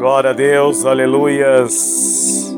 [0.00, 2.56] Glória a Deus, aleluias.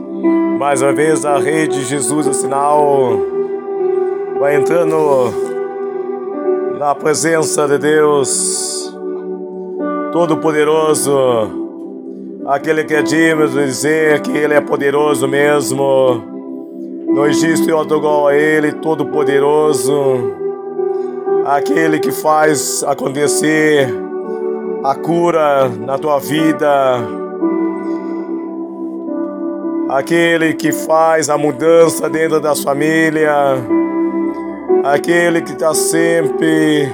[0.60, 3.18] Mais uma vez a rede Jesus, o sinal,
[4.38, 4.94] vai entrando
[6.78, 8.96] na presença de Deus
[10.13, 11.13] Todo-Poderoso,
[12.46, 16.22] aquele que é digno de dizer que Ele é poderoso mesmo.
[17.09, 19.92] Não existe outro igual a Ele, Todo-Poderoso,
[21.45, 23.92] aquele que faz acontecer
[24.84, 27.20] a cura na tua vida,
[29.92, 33.34] aquele que faz a mudança dentro da família,
[34.83, 36.88] aquele que está sempre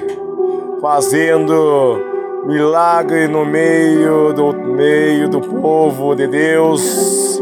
[0.80, 2.02] fazendo
[2.44, 7.40] milagre no meio do meio do povo de Deus,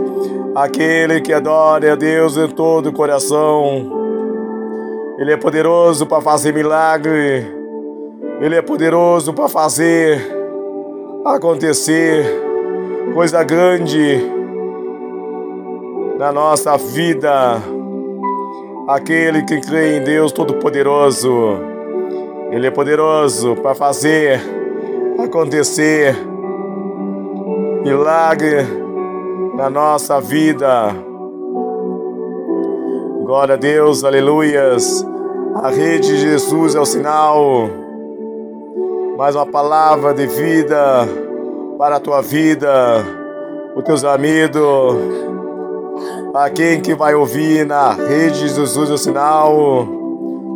[0.55, 3.93] aquele que adora a Deus em todo o coração.
[5.19, 7.47] Ele é poderoso para fazer milagre.
[8.39, 10.21] Ele é poderoso para fazer
[11.25, 12.27] acontecer
[13.15, 14.36] coisa grande
[16.19, 17.63] na nossa vida.
[18.89, 21.59] Aquele que crê em Deus Todo-Poderoso,
[22.51, 24.41] Ele é poderoso para fazer
[25.19, 26.15] acontecer
[27.83, 28.65] milagre
[29.57, 30.95] na nossa vida.
[33.25, 35.05] Glória a Deus, aleluias.
[35.57, 37.69] A rede de Jesus é o sinal.
[39.19, 41.09] Mais uma palavra de vida
[41.79, 43.05] para a tua vida,
[43.75, 44.97] os teus amigos,
[46.37, 49.89] a quem que vai ouvir na rede de Jesus o sinal,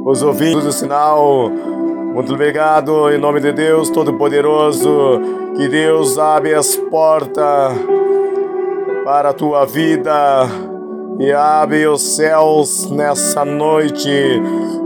[0.04, 1.50] os ouvintes do sinal.
[2.12, 5.20] Muito obrigado em nome de Deus Todo-Poderoso,
[5.56, 7.72] que Deus abre as portas
[9.04, 10.46] para a tua vida
[11.18, 14.10] e abre os céus nessa noite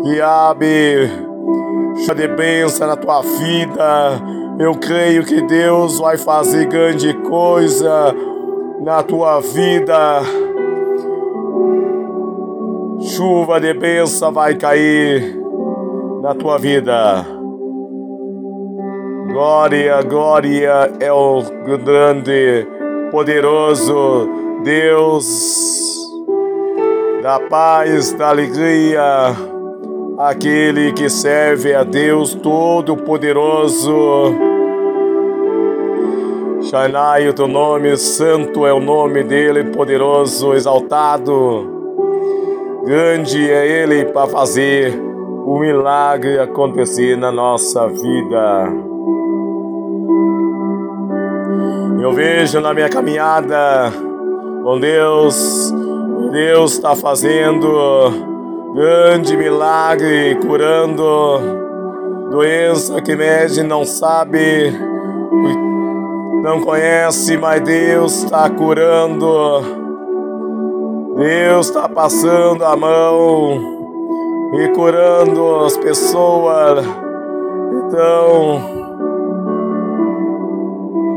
[0.04, 1.10] e abre
[2.14, 4.22] de bênção na tua vida.
[4.60, 8.14] Eu creio que Deus vai fazer grande coisa
[8.80, 10.22] na tua vida.
[13.06, 15.38] Chuva de bênção vai cair
[16.22, 17.26] na tua vida.
[19.30, 21.42] Glória, glória é o
[21.84, 22.66] grande,
[23.10, 24.26] poderoso
[24.64, 25.94] Deus
[27.22, 29.02] da paz, da alegria
[30.18, 34.34] aquele que serve a Deus Todo-Poderoso.
[36.62, 41.73] Shainai, o teu nome santo é o nome dele, poderoso, exaltado.
[42.84, 44.92] Grande é ele para fazer
[45.46, 48.68] o milagre acontecer na nossa vida.
[51.98, 53.90] Eu vejo na minha caminhada
[54.62, 55.72] com Deus,
[56.30, 58.12] Deus está fazendo
[58.74, 61.64] grande milagre curando
[62.30, 64.70] doença que mede não sabe,
[66.42, 69.83] não conhece, mas Deus está curando.
[71.16, 76.84] Deus está passando a mão e curando as pessoas.
[77.86, 78.60] Então,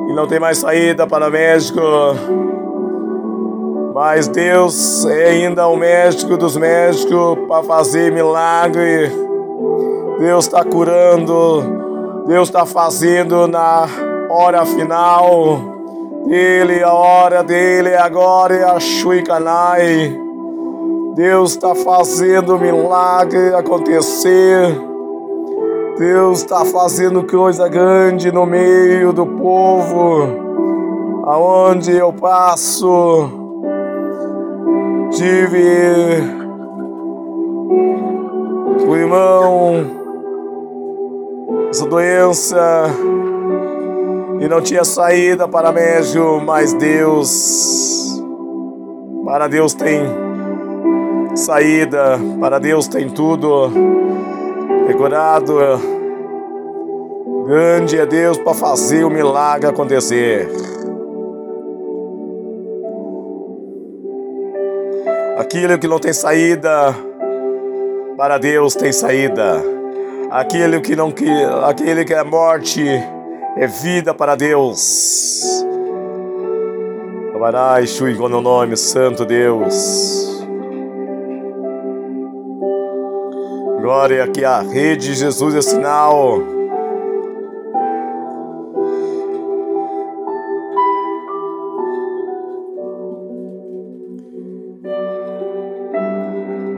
[0.08, 1.82] e não tem mais saída para médico.
[3.96, 9.12] Mas Deus é ainda o médico dos médicos para fazer milagre.
[10.20, 11.64] Deus está curando.
[12.28, 13.88] Deus está fazendo na
[14.30, 15.77] hora final
[16.28, 20.16] dele, a hora dele agora é a Shuikanai.
[21.16, 24.80] Deus está fazendo milagre acontecer.
[25.98, 30.28] Deus está fazendo coisa grande no meio do povo,
[31.26, 33.46] aonde eu passo
[35.12, 36.22] tive
[38.88, 39.86] o irmão,
[41.72, 42.86] essa doença
[44.40, 48.22] e não tinha saída para médico, mas Deus,
[49.26, 50.02] para Deus tem
[51.36, 53.70] saída, para Deus tem tudo
[54.88, 55.56] decorado.
[57.46, 60.50] Grande é Deus para fazer o milagre acontecer.
[65.38, 66.94] Aquilo que não tem saída,
[68.18, 69.64] para Deus tem saída.
[70.30, 71.30] Aquilo que não que,
[71.64, 72.84] aquele que é morte
[73.60, 75.66] é vida para Deus.
[77.34, 80.46] Camará Shui com o nome Santo Deus.
[83.82, 86.40] Glória que a rede de Jesus é sinal.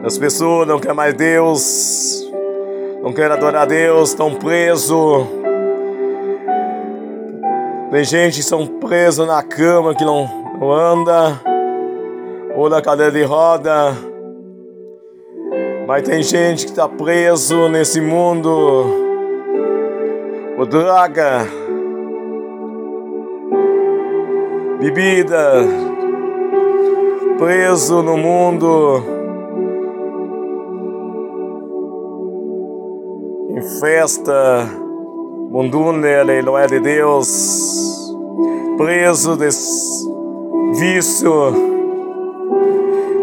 [0.06, 2.32] As pessoas não querem mais Deus,
[3.04, 5.39] não querem adorar Deus, estão presos
[7.92, 11.42] Tem gente que são presos na cama que não, não anda,
[12.56, 13.96] ou na cadeira de roda.
[15.88, 18.86] Mas tem gente que está preso nesse mundo
[20.56, 21.48] por droga,
[24.80, 25.64] bebida,
[27.40, 29.04] preso no mundo
[33.50, 34.89] em festa
[36.44, 38.16] não é de Deus,
[38.78, 40.08] preso desse
[40.78, 41.32] vício,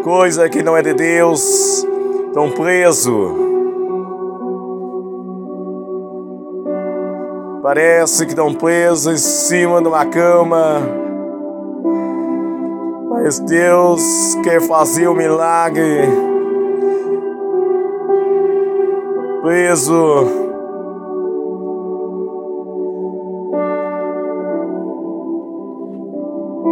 [0.03, 1.87] coisa que não é de Deus,
[2.35, 3.47] tão preso.
[7.63, 10.81] Parece que estão presos em cima de uma cama.
[13.11, 14.03] Mas Deus
[14.43, 16.09] quer fazer o um milagre.
[19.43, 20.46] Preso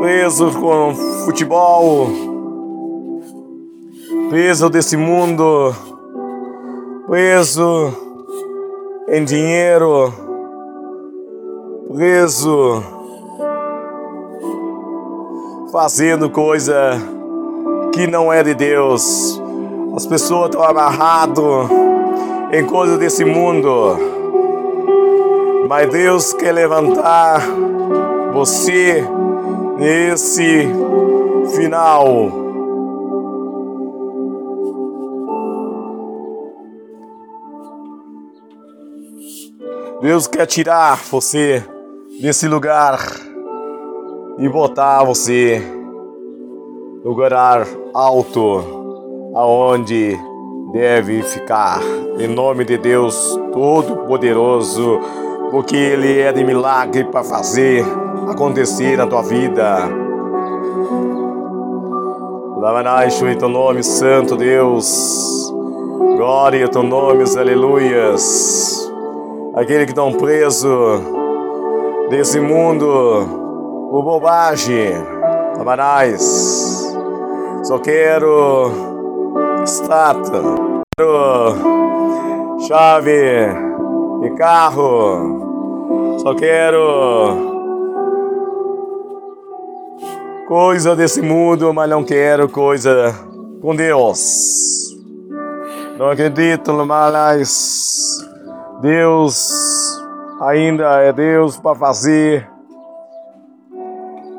[0.05, 2.11] preso com futebol,
[4.29, 5.75] preso desse mundo,
[7.07, 7.91] preso
[9.09, 10.13] em dinheiro,
[11.91, 12.83] preso
[15.73, 16.99] fazendo coisa
[17.95, 19.41] que não é de Deus.
[19.97, 21.71] As pessoas estão amarradas
[22.53, 23.97] em coisas desse mundo.
[25.67, 27.41] Mas Deus quer levantar
[28.35, 29.03] você
[29.77, 30.69] nesse
[31.55, 32.45] final.
[40.01, 41.65] Deus quer tirar você
[42.21, 42.99] desse lugar
[44.39, 45.63] e botar você
[47.03, 50.19] no lugar alto, aonde
[50.73, 51.81] deve ficar.
[52.19, 55.01] Em nome de Deus Todo-Poderoso,
[55.51, 57.85] porque Ele é de milagre para fazer
[58.29, 59.79] acontecer na tua vida.
[62.59, 65.53] Lavanaixo em teu nome, Santo Deus.
[66.17, 68.91] Glória a teu nome, aleluias.
[69.55, 71.01] Aquele que estão preso
[72.09, 72.87] desse mundo
[73.91, 74.95] por bobagem.
[75.59, 76.97] Lavanais.
[77.65, 78.71] Só quero
[79.63, 80.57] estátua.
[80.97, 83.49] Quero chave
[84.21, 86.17] de carro.
[86.19, 87.54] Só quero
[90.47, 93.15] coisa desse mundo, mas não quero coisa
[93.63, 94.95] com Deus.
[95.99, 98.19] Não acredito, mas
[98.81, 100.03] Deus
[100.41, 102.49] ainda é Deus para fazer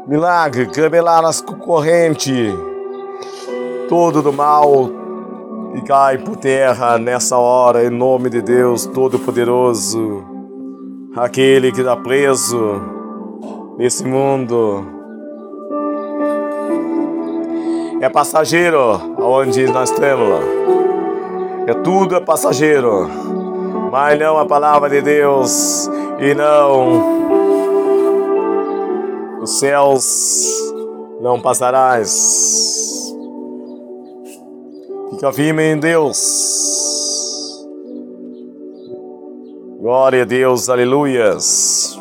[0.08, 2.54] milagre, quebrar nas correntes,
[3.90, 4.92] todo do mal
[5.74, 10.24] e cai por terra nessa hora, em nome de Deus Todo-Poderoso,
[11.16, 12.80] aquele que está preso
[13.78, 14.95] nesse mundo
[18.06, 20.40] é passageiro aonde nós temos.
[21.66, 23.10] É tudo é passageiro,
[23.92, 27.16] mas não a palavra de Deus e não
[29.42, 30.46] os céus
[31.20, 33.12] não passarás.
[35.10, 37.66] Fica firme em Deus.
[39.80, 42.00] Glória a Deus, aleluias.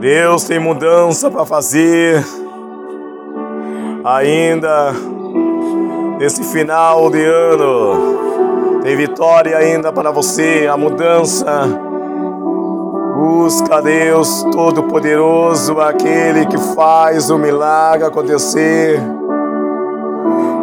[0.00, 2.24] Deus tem mudança para fazer
[4.04, 4.92] ainda
[6.18, 8.80] nesse final de ano.
[8.82, 11.44] Tem vitória ainda para você, a mudança.
[13.16, 19.02] Busca Deus Todo-Poderoso, aquele que faz o milagre acontecer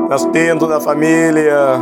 [0.09, 1.77] nas tendas da família.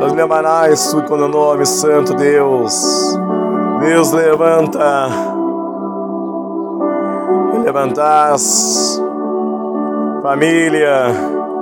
[0.00, 3.18] Nós lemarás com o nome Santo Deus.
[3.80, 5.08] Deus levanta,
[7.62, 9.02] levantas
[10.22, 11.06] família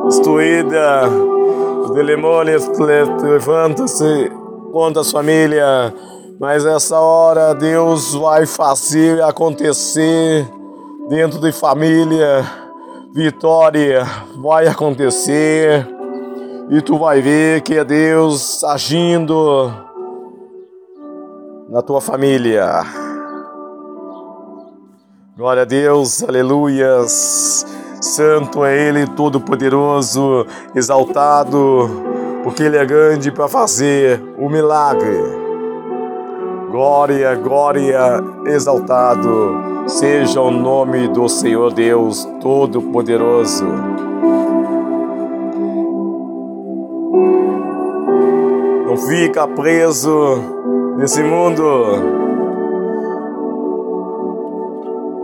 [0.05, 1.09] destruída,
[1.83, 4.31] os demônios levantam-se
[4.73, 5.93] contra a família,
[6.41, 10.47] mas essa hora Deus vai fazer acontecer
[11.09, 12.45] dentro de família,
[13.15, 14.05] vitória
[14.43, 15.87] vai acontecer
[16.71, 19.73] e tu vai ver que é Deus agindo
[21.69, 22.83] na tua família.
[25.37, 27.86] Glória a Deus, aleluias.
[28.07, 31.91] Santo é Ele, Todo-Poderoso, exaltado,
[32.45, 35.19] porque Ele é grande para fazer o milagre.
[36.71, 43.65] Glória, glória, exaltado seja o nome do Senhor Deus Todo-Poderoso.
[48.87, 50.39] Não fica preso
[50.97, 51.63] nesse mundo.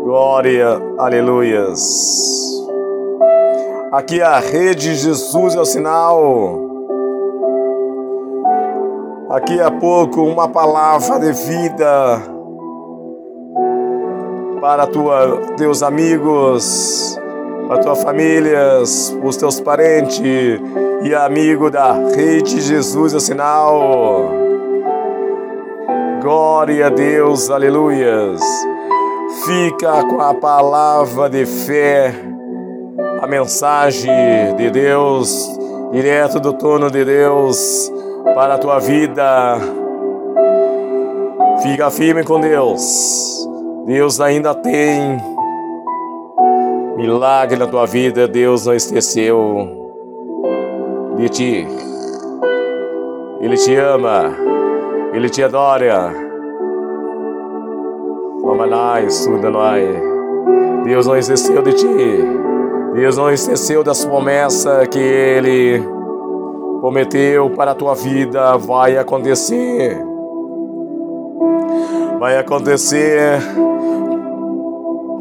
[0.05, 2.62] Glória, aleluias.
[3.93, 6.59] Aqui é a rede Jesus é o sinal.
[9.29, 12.23] Aqui a pouco uma palavra de vida
[14.63, 17.21] para tua, teus amigos,
[17.69, 20.23] para tua família, os teus parentes
[21.03, 24.31] e amigo da rede Jesus é o sinal.
[26.23, 28.41] Glória a Deus, aleluias.
[29.45, 32.32] Fica com a palavra de fé,
[33.23, 34.11] a mensagem
[34.57, 35.49] de Deus,
[35.93, 37.89] direto do trono de Deus
[38.35, 39.61] para a tua vida.
[41.63, 43.49] Fica firme com Deus.
[43.87, 45.19] Deus ainda tem
[46.97, 48.27] milagre na tua vida.
[48.27, 49.69] Deus não esqueceu
[51.17, 51.67] de ti.
[53.41, 54.35] Ele te ama.
[55.13, 56.13] Ele te adora.
[58.43, 59.87] Omanai, Sudanai.
[60.83, 62.42] Deus não esqueceu de ti.
[62.95, 65.83] Deus não esqueceu das promessas que Ele
[66.81, 68.57] prometeu para a tua vida.
[68.59, 69.99] Vai acontecer.
[72.19, 73.41] Vai acontecer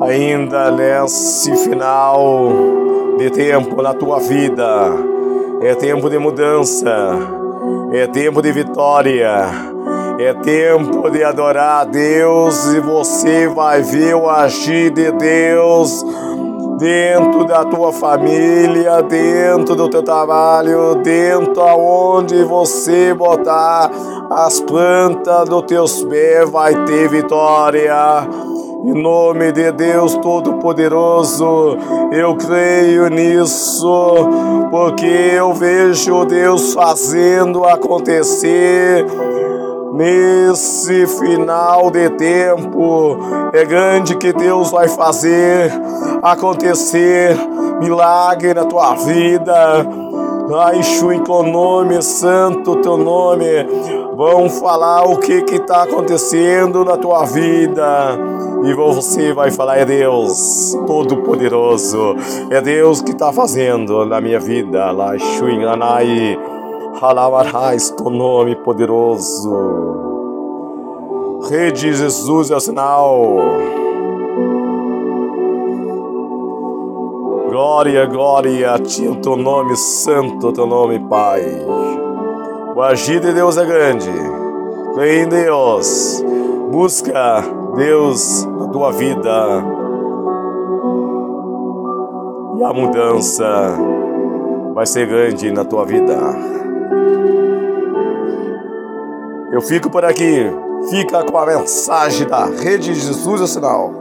[0.02, 2.52] ainda nesse final
[3.18, 4.92] de tempo na tua vida.
[5.62, 7.18] É tempo de mudança.
[7.94, 9.72] É tempo de vitória
[10.24, 16.06] é tempo de adorar a Deus e você vai ver o agir de Deus
[16.82, 23.92] dentro da tua família, dentro do teu trabalho, dentro aonde você botar
[24.32, 28.28] as plantas dos teus pés, vai ter vitória.
[28.84, 31.78] Em nome de Deus Todo-Poderoso,
[32.12, 34.16] eu creio nisso,
[34.72, 39.06] porque eu vejo Deus fazendo acontecer
[39.94, 43.18] Nesse final de tempo,
[43.52, 45.70] é grande que Deus vai fazer
[46.22, 47.36] acontecer
[47.80, 49.86] milagre na tua vida.
[50.64, 53.46] Ai, Shui, com nome santo, teu nome.
[54.16, 58.18] Vão falar o que que está acontecendo na tua vida.
[58.64, 62.16] E você vai falar, é Deus Todo-Poderoso.
[62.50, 64.92] É Deus que está fazendo na minha vida.
[64.92, 66.38] Lá, Shui, Anai.
[67.02, 69.52] Alabarás teu nome poderoso.
[71.50, 73.38] Rede Jesus é o sinal.
[77.50, 81.42] Glória, glória a ti, o teu nome santo, teu nome Pai.
[82.76, 84.12] O agir de Deus é grande.
[84.94, 86.24] Crê em Deus.
[86.70, 87.44] Busca
[87.78, 89.66] Deus na tua vida.
[92.60, 93.76] E a mudança
[94.76, 96.62] vai ser grande na tua vida.
[99.52, 100.46] Eu fico por aqui.
[100.90, 104.01] Fica com a mensagem da Rede Jesus o Sinal.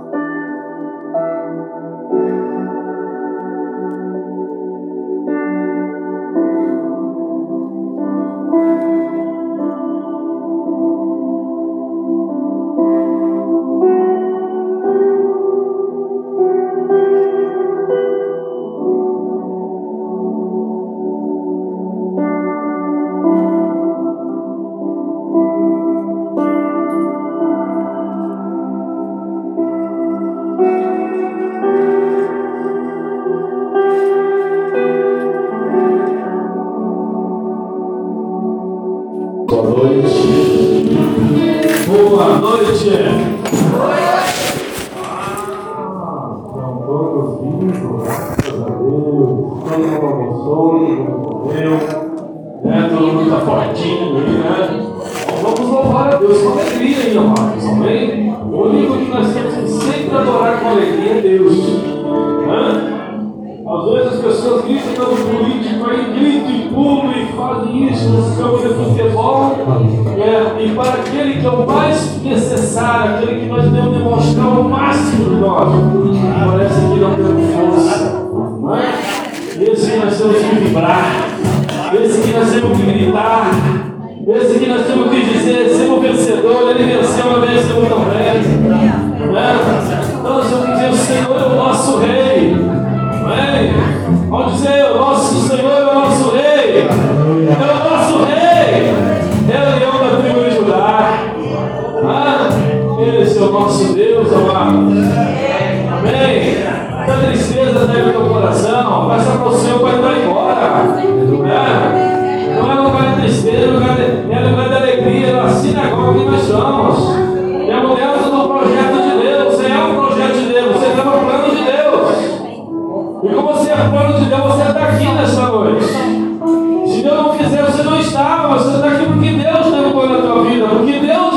[128.01, 131.30] estava, você está aqui porque Deus levou na tua vida, porque Deus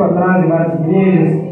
[0.00, 1.42] tempo atrás em várias igrejas,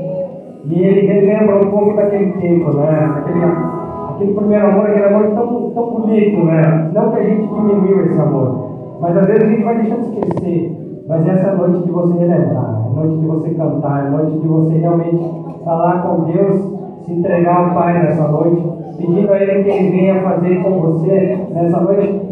[0.64, 3.12] e ele relembra um pouco daquele tempo, né?
[3.16, 6.90] Aquele, aquele primeiro amor, aquele amor tão, tão bonito, né?
[6.92, 10.18] Não que a gente diminuiu esse amor, mas às vezes a gente vai deixando de
[10.18, 11.04] esquecer.
[11.08, 14.08] Mas essa é a noite de você relembrar, é a noite de você cantar, é
[14.08, 18.62] a noite de você realmente falar com Deus, se entregar ao Pai nessa noite,
[18.98, 22.28] pedindo a Ele que Ele venha fazer com você nessa noite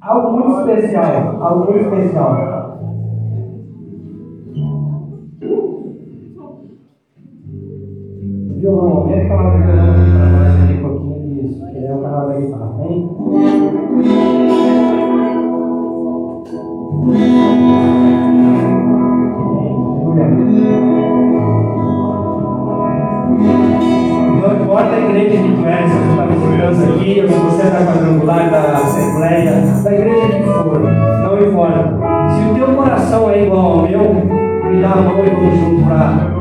[0.00, 2.57] algo muito especial, algo muito especial.
[8.58, 11.98] Violão, vem o canal do violão para nós ali um pouquinho disso, que é o
[12.02, 13.08] canal da guitarra, vem.
[24.42, 27.86] Não importa a igreja que tiver, se você está visitando aqui, ou se você está
[27.86, 29.52] quadrangular da Assembleia,
[29.84, 31.96] da igreja que for, não importa.
[32.34, 35.84] Se o teu coração é igual ao meu, me dá a mão e vamos junto
[35.84, 36.37] para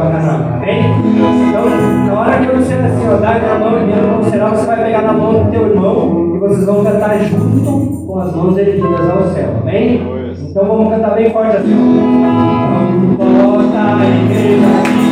[0.00, 0.64] guardanapo.
[0.64, 1.64] Então,
[2.06, 4.48] na hora que eu disser tá assim, ó, dá a mão e minha mão será,
[4.48, 8.34] você vai pegar na mão do teu irmão e vocês vão cantar junto com as
[8.34, 10.02] mãos erguidas ao céu, tá bem?
[10.50, 11.74] Então vamos cantar bem forte assim.
[11.74, 15.09] Não importa a igreja.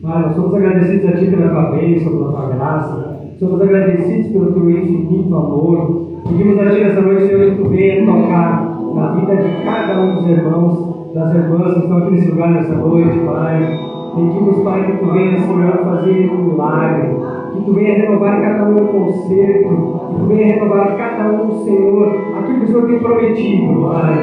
[0.00, 3.18] Pai, nós somos agradecidos a Ti pela Tua bênção, pela Tua graça.
[3.40, 6.06] Somos agradecidos pelo Teu infinito amor.
[6.28, 10.14] Pedimos a Ti nessa noite, Senhor, que Tu venha tocar na vida de cada um
[10.14, 13.78] dos irmãos, das irmãs que estão aqui nesse lugar nessa noite, Pai.
[14.14, 17.16] Pedimos, Pai, que Tu venha, Senhor, fazer um milagre.
[17.54, 19.68] Que Tu venha renovar cada um o conserto.
[20.10, 24.14] Que Tu venha renovar cada um, Senhor, aquilo que o Senhor tem prometido, Pai.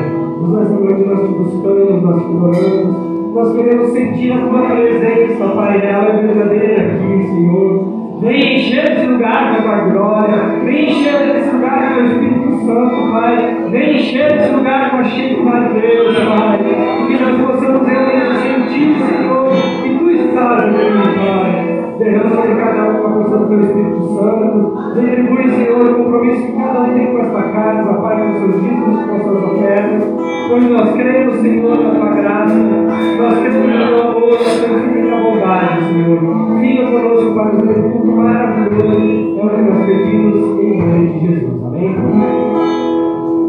[0.42, 3.15] Mas nessa noite nós te buscamos, nós te adoramos.
[3.36, 8.18] Nós queremos sentir a tua presença, Pai, ela é verdadeira aqui, Senhor.
[8.22, 10.38] Vem encher esse lugar com a tua glória.
[10.64, 13.58] Vem encher esse lugar com o Espírito Santo, Pai.
[13.72, 16.60] Vem encher esse lugar com a Chico Deus, Pai.
[17.08, 19.52] Que nós possamos realmente sentir, Senhor,
[19.84, 21.55] que tu estás aqui, Pai.
[21.98, 25.00] Derrama sobre cada um a porção do teu Espírito Santo.
[25.00, 29.06] Retribui, Senhor, o compromisso que cada um tem com esta casa, Pai, com seus dízimos,
[29.06, 30.04] com suas ofertas.
[30.50, 32.56] Pois nós cremos, Senhor, na tua graça.
[32.56, 36.60] Nós cremos no teu amor, nós cremos na bondade, Senhor.
[36.60, 39.40] Vinha conosco para nos ver tudo maravilhoso.
[39.40, 41.64] É o que nós pedimos em nome de Jesus.
[41.64, 41.96] Amém?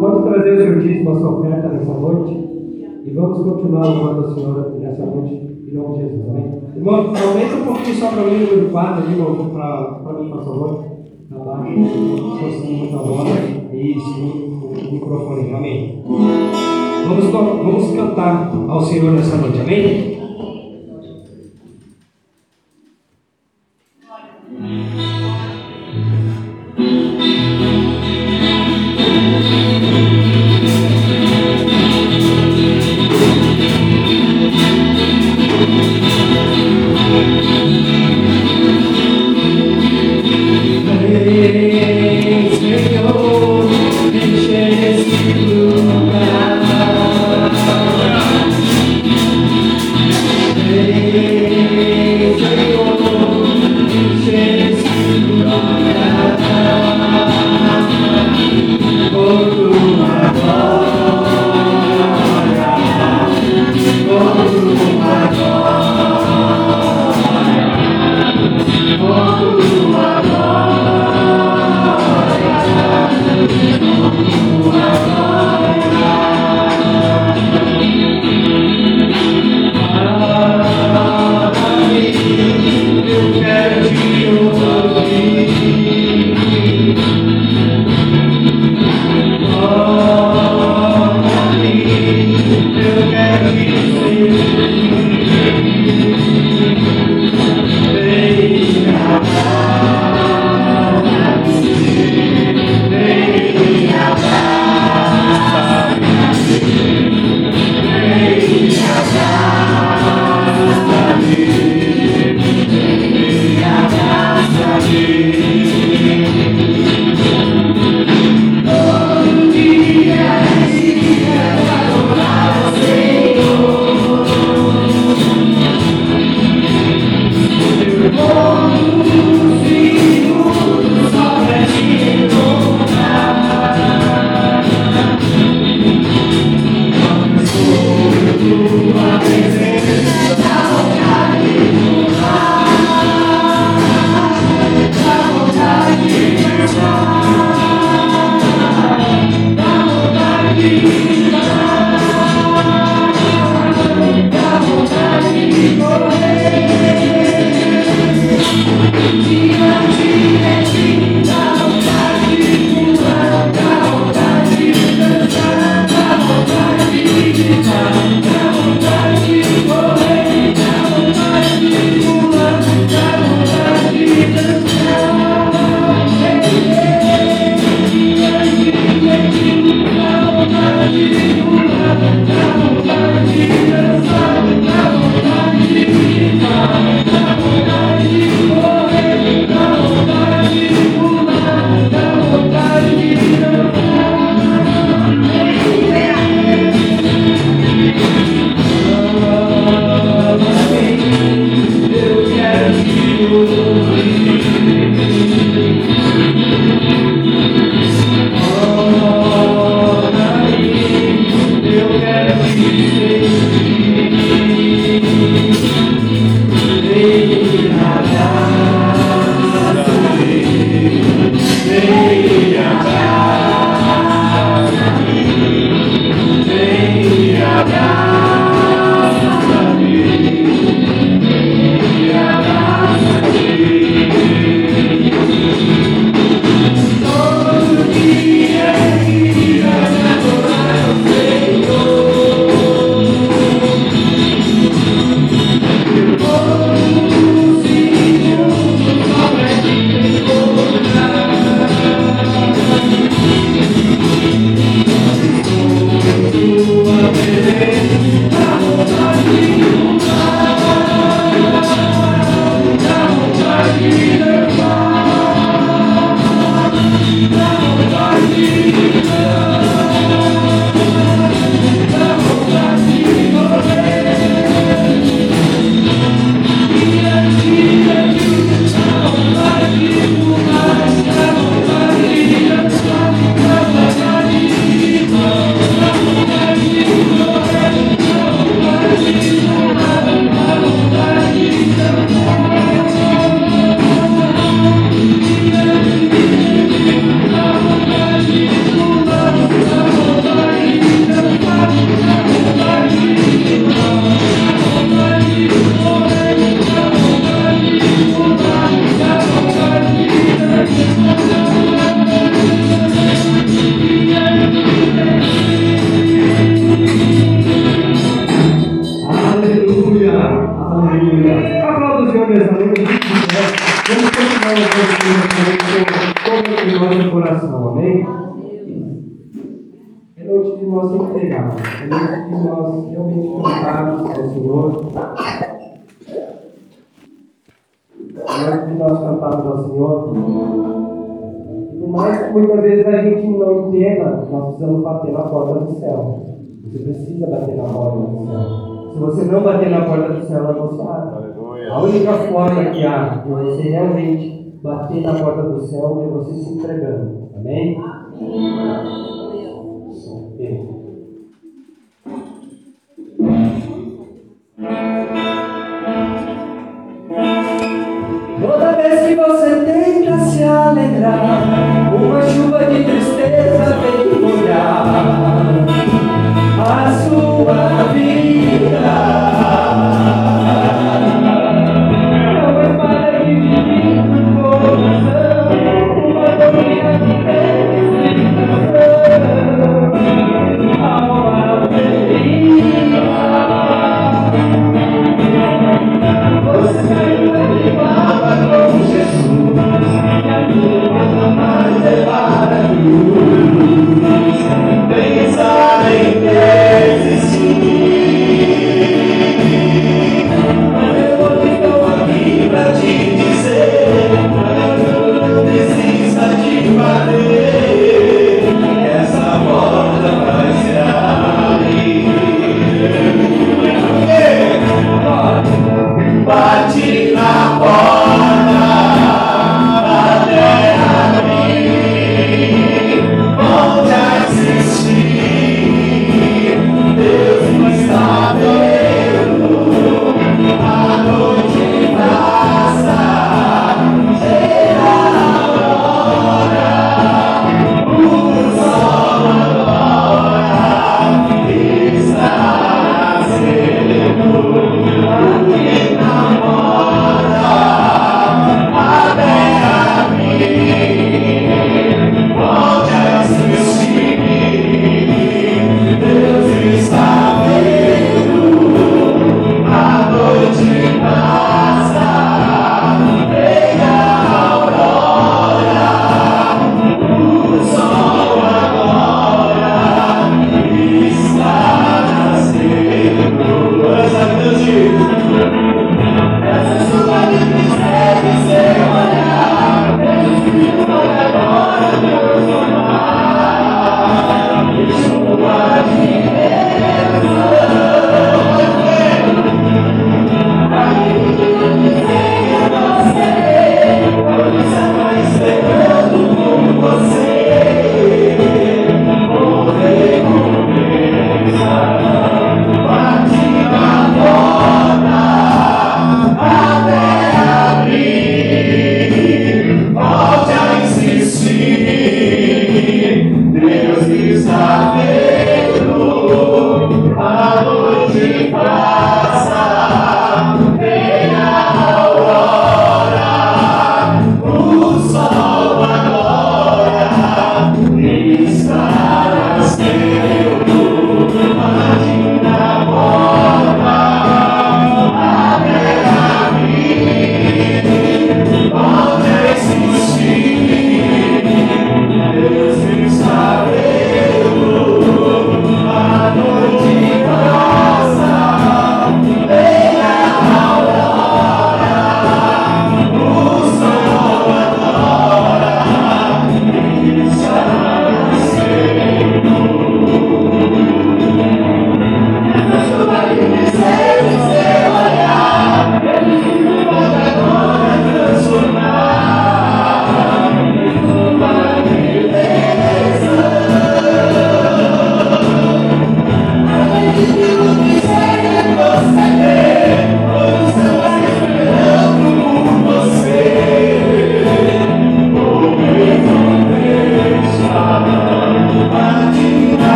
[0.00, 2.48] Vamos trazer o seu dízimo, a sua oferta nessa noite.
[3.04, 5.49] E vamos continuar louvando a Senhora nessa noite.
[5.70, 6.60] Em nome de Jesus, amém?
[6.74, 9.14] Irmão, aumenta um pouquinho só para mim, número 4 ali,
[10.02, 10.84] para mim, por favor.
[11.30, 11.70] Abaixo,
[12.44, 13.28] assim, muito a voz.
[13.72, 16.02] Isso, o microfone, amém.
[16.04, 20.19] Vamos, vamos cantar ao Senhor nessa noite, amém?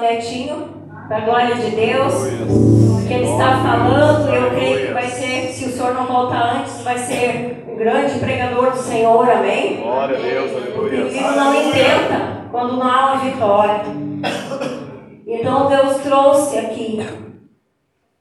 [0.00, 0.68] Netinho,
[1.08, 2.14] da glória de Deus,
[3.06, 6.82] que Ele está falando, eu creio que vai ser, se o Senhor não voltar antes,
[6.82, 9.76] vai ser um grande pregador do Senhor, amém?
[9.82, 11.04] Glória a Deus, aleluia.
[11.04, 13.82] O inimigo não inventa quando não há uma vitória.
[15.26, 17.04] Então Deus trouxe aqui.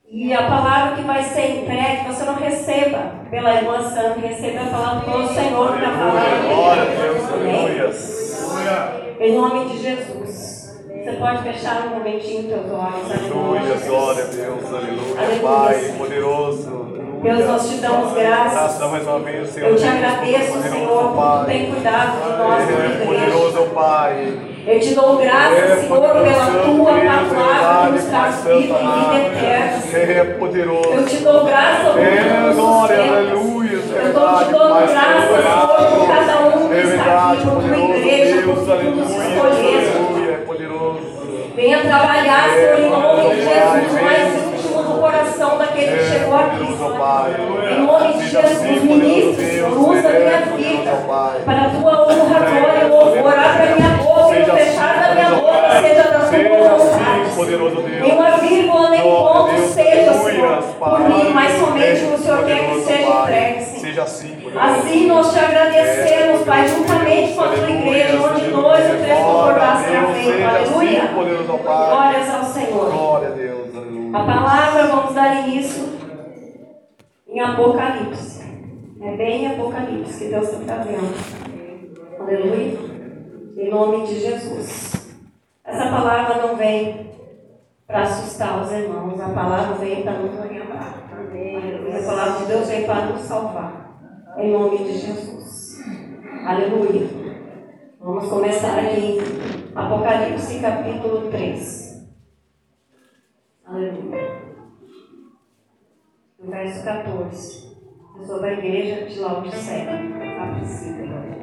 [0.10, 4.70] E a palavra que vai ser entregue, você não receba pela irmã Santa, receba a
[4.70, 6.56] palavra do Senhor está falando.
[6.56, 7.90] Glória a Deus, aleluia.
[9.20, 10.53] Em nome de Jesus.
[11.04, 13.12] Você pode fechar um momentinho teus olhos.
[13.12, 15.40] Aleluia, glória a Deus, aleluia.
[15.42, 16.84] Pai poderoso.
[17.22, 18.72] Deus, nós te damos graças.
[19.50, 19.70] Senhor.
[19.70, 24.40] Eu te agradeço, Senhor, por tu tem cuidado de nós, É poderoso, Pai.
[24.66, 29.28] Eu te dou graças, É Senhor, pela tua palavra que nos traz vida e vida
[29.28, 29.82] eterna.
[29.82, 30.10] Senhor.
[30.10, 30.90] É poderoso.
[30.90, 36.08] Eu te dou graças por É glória, aleluia, Eu estou te dando graças, Senhor, por
[36.08, 39.83] cada um que É está aqui, por tua igreja, por Deus, tudo que
[41.64, 46.66] Venha trabalhar, Senhor, em nome de Jesus, mais íntimo do coração daquele que chegou aqui,
[46.76, 47.72] Senhor.
[47.72, 50.92] Em nome de Jesus, ministre, usa minha vida
[51.46, 53.40] para a tua honra, glória e louvor.
[53.40, 58.02] Abre a minha boca e fechar da minha assim, boca seja da tua vontade.
[58.02, 62.70] Nem uma vírgula, nem a ponto seja, Senhor, por mim, mas somente o Senhor quer
[62.72, 63.73] que seja entregue.
[63.84, 64.60] Seja assim, poderoso.
[64.60, 69.84] Assim nós te agradecemos, Pai, juntamente com a tua igreja, onde dois ou três concordar
[69.84, 70.44] será feito.
[70.48, 71.04] Aleluia.
[71.04, 71.64] assim.
[71.64, 72.92] Glórias ao Senhor.
[72.92, 74.18] Glória a Deus, aleluia.
[74.18, 75.84] A palavra vamos dar início
[77.28, 78.42] em Apocalipse.
[79.02, 81.14] É bem Apocalipse que Deus está trazendo.
[82.22, 82.80] Aleluia.
[83.58, 85.14] Em nome de Jesus.
[85.66, 87.12] Essa palavra não vem
[87.88, 91.04] para assustar os irmãos, a palavra vem para nos orientar.
[91.04, 94.34] A palavra de Deus vem para nos salvar.
[94.38, 95.82] Em nome de Jesus.
[96.46, 97.08] Aleluia.
[98.00, 99.18] Vamos começar aqui.
[99.76, 102.10] Apocalipse capítulo 3.
[103.66, 104.42] Aleluia.
[106.40, 107.74] No verso 14.
[108.20, 109.92] É sobre a igreja de Laodiceia.
[110.42, 111.43] A princípio.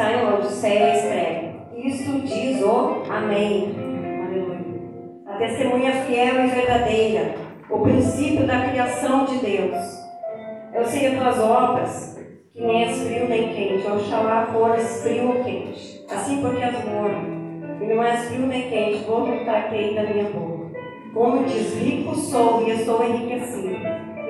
[0.00, 3.74] Está em Laodiceia escreve: Isto diz o Amém.
[4.26, 4.80] Aleluia.
[5.26, 7.34] A testemunha fiel e verdadeira,
[7.68, 10.00] o princípio da criação de Deus.
[10.72, 12.18] Eu sei as tuas obras,
[12.54, 16.02] que nem és frio nem quente, oxalá fores frio ou quente.
[16.10, 20.70] Assim porque és morno, e não és frio nem quente, vou vomitar-te da minha boca.
[21.12, 23.76] Como diz, rico sou e estou enriquecido,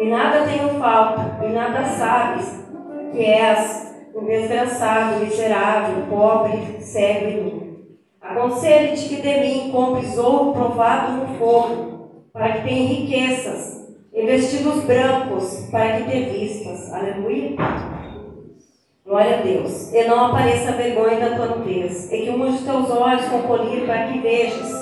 [0.01, 2.65] e nada tenho falta, e nada sabes
[3.13, 7.71] que és um desgraçado, miserável, pobre, cego e nu.
[8.21, 14.85] Aconselho-te que de mim compres ouro provado no fogo, para que tenha riquezas, e vestidos
[14.85, 16.93] brancos, para que te vistas.
[16.93, 17.57] Aleluia.
[19.05, 19.93] Glória a Deus.
[19.93, 23.87] E não apareça vergonha da tua nudez, e que unja os teus olhos com colírio
[23.87, 24.73] para que vejas.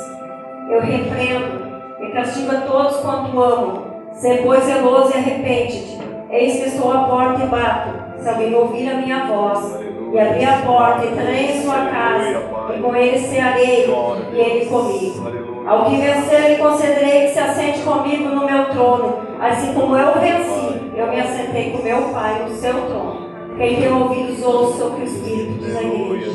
[0.71, 1.69] Eu repreendo
[2.01, 3.89] e castigo a todos quanto amo.
[4.13, 5.99] Sê, pois, zeloso e arrepende-te.
[6.31, 8.08] Eis que estou à porta e bato.
[8.21, 9.79] Se alguém ouvir a minha voz
[10.13, 12.43] e abrir a porta, entrarei em sua casa,
[12.75, 13.87] e com ele cearei,
[14.33, 15.49] e ele comigo.
[15.67, 20.19] Ao que vencer, lhe concederei que se assente comigo no meu trono, assim como eu
[20.19, 23.29] venci, eu me assentei com meu Pai no seu trono.
[23.57, 26.31] Quem tem ouvidos, ouça o que o Espírito diz a igreja.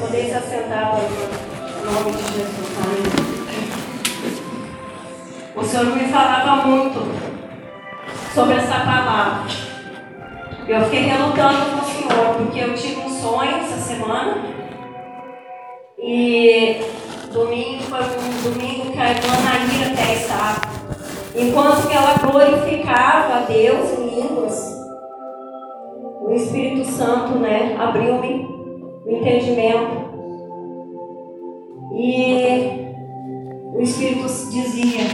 [0.00, 2.78] Poder se assentar, em nome de Jesus.
[2.78, 3.32] Amém.
[5.54, 7.00] O Senhor me falava muito
[8.32, 9.71] sobre essa palavra.
[10.68, 14.44] Eu fiquei relutando com o Senhor, porque eu tive um sonho essa semana.
[15.98, 16.80] E
[17.32, 20.60] domingo foi um domingo que a irmã Naira até estava.
[21.34, 24.72] Enquanto que ela glorificava a Deus em línguas,
[26.20, 28.46] o Espírito Santo, né, abriu-me
[29.04, 30.12] o entendimento.
[31.92, 32.86] E
[33.74, 35.04] o Espírito dizia: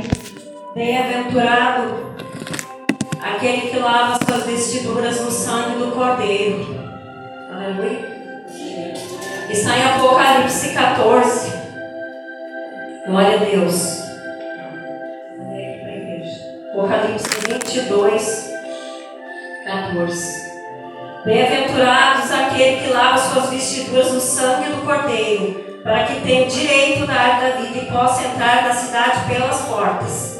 [0.74, 2.08] Bem-aventurado
[3.20, 6.76] aquele que lava suas vestiduras no sangue do Cordeiro.
[7.52, 8.18] Aleluia.
[9.50, 11.52] Está em Apocalipse 14.
[13.06, 13.98] Glória a Deus.
[16.70, 18.50] Apocalipse 22,
[19.64, 20.48] 14.
[21.24, 27.14] Bem-aventurados aquele que lava suas vestiduras no sangue do Cordeiro, para que tenha direito da
[27.14, 30.38] árvore da vida e possa entrar na cidade pelas portas.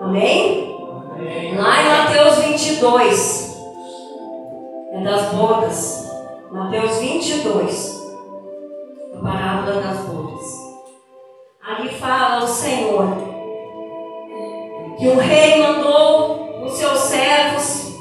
[0.00, 0.73] Amém?
[1.56, 3.56] Lá em Mateus 22,
[4.92, 6.10] é das bodas.
[6.50, 8.02] Mateus 22,
[9.14, 10.44] a parábola das bodas.
[11.66, 13.34] Ali fala o Senhor
[14.98, 17.94] que o rei mandou os seus servos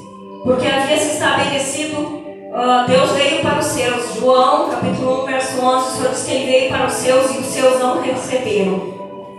[0.43, 4.16] porque havia se estabelecido, uh, Deus veio para os seus.
[4.16, 7.38] João, capítulo 1, verso 11, o Senhor diz que ele veio para os seus e
[7.38, 8.93] os seus não receberam.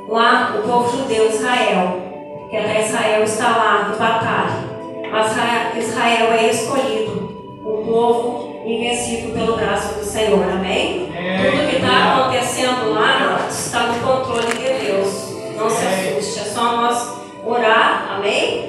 [0.09, 2.04] Lá, o povo judeu, Israel,
[2.51, 4.75] que até Israel está lá de batalha.
[5.11, 5.33] Mas
[5.77, 11.13] Israel é escolhido, um povo invencível pelo braço do Senhor, amém?
[11.15, 15.35] É, Tudo que está acontecendo lá está no controle de Deus.
[15.57, 17.15] Não se assuste, é só nós
[17.45, 18.69] orar, amém?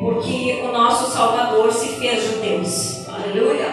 [0.00, 3.08] Porque o nosso Salvador se fez judeus.
[3.08, 3.66] Aleluia.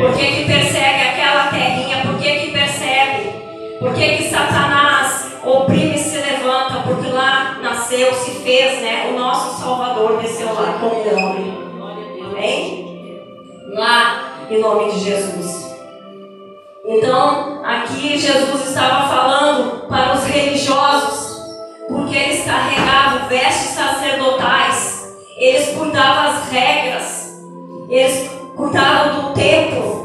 [0.00, 2.02] Por que, que persegue aquela terrinha?
[2.04, 3.30] Por que, que persegue?
[3.78, 4.93] Por que, que Satanás
[7.94, 9.10] nasceu, se fez, né?
[9.10, 11.58] O nosso Salvador desceu lá como homem.
[12.24, 13.22] Amém?
[13.68, 15.64] Lá, em nome de Jesus.
[16.84, 21.40] Então, aqui Jesus estava falando para os religiosos,
[21.88, 25.04] porque eles carregavam vestes sacerdotais
[25.36, 27.42] eles cuidavam as regras,
[27.88, 30.04] eles cuidavam do templo.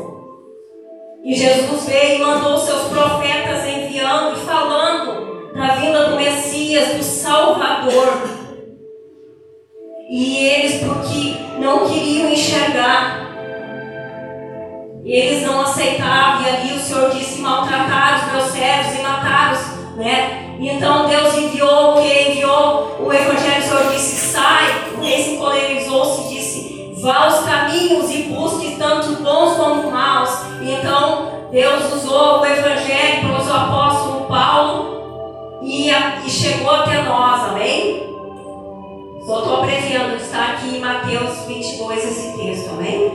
[1.24, 7.04] E Jesus veio e mandou seus profetas enviando e falando da vinda do Messias, do
[7.04, 8.30] Salvador.
[10.10, 13.28] E eles, porque não queriam enxergar,
[15.04, 19.60] eles não aceitavam, e ali o Senhor disse: maltrataram os meus servos e mataram,
[19.98, 20.56] né?
[20.62, 22.30] Então Deus enviou o que?
[22.30, 27.40] Enviou o Evangelho, o Senhor disse: sai, o rei se encolerizou-se e disse: vá aos
[27.42, 30.30] caminhos e busque tanto bons como maus.
[30.62, 34.99] E então Deus usou o Evangelho para o apóstolo Paulo
[35.70, 35.92] e,
[36.26, 38.04] e chegou até nós, amém?
[39.24, 43.12] Só estou abreviando, está aqui em Mateus 22 esse texto, amém?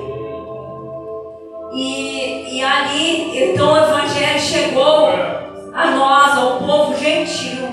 [1.72, 5.08] E, e ali, então o Evangelho chegou
[5.74, 7.68] a nós, ao povo gentil.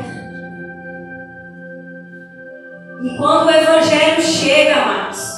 [3.04, 5.32] E quando o Evangelho chega, amados,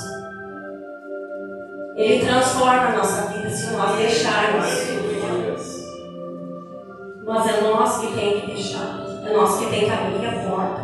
[1.97, 4.93] ele transforma a nossa vida se nós deixarmos.
[7.25, 9.12] Mas é nós que tem que deixar.
[9.25, 10.83] É nós que tem que abrir a porta.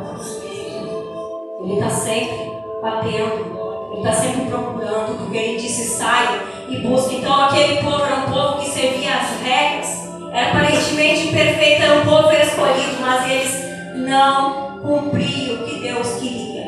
[1.62, 3.60] Ele está sempre batendo.
[3.92, 7.18] Ele está sempre procurando, porque ele disse saia e busque.
[7.18, 12.06] Então aquele povo era um povo que servia as regras era aparentemente imperfeito, era um
[12.06, 16.66] povo escolhido, mas eles não cumpriam o que Deus queria.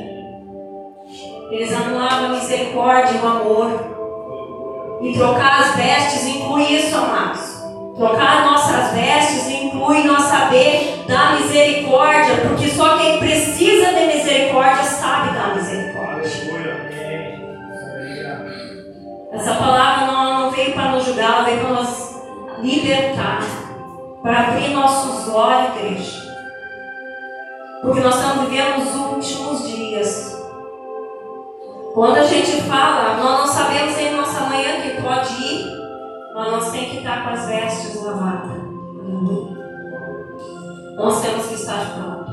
[1.52, 3.92] Eles anulavam a misericórdia e o amor.
[5.02, 7.42] E trocar as vestes inclui isso, amados.
[7.96, 15.38] Trocar nossas vestes inclui nós saber da misericórdia, porque só quem precisa de misericórdia sabe
[15.38, 16.32] da misericórdia.
[19.34, 22.16] Essa palavra não, não veio para nos julgar, ela veio para nos
[22.60, 23.42] libertar,
[24.22, 26.22] para abrir nossos olhos, igreja.
[27.82, 30.40] Porque nós estamos vivendo os últimos dias.
[31.94, 35.66] Quando a gente fala, nós não sabemos em nossa manhã que pode ir,
[36.34, 38.62] mas nós temos que estar com as vestes lavadas.
[41.02, 42.32] Nós temos que estar prontos.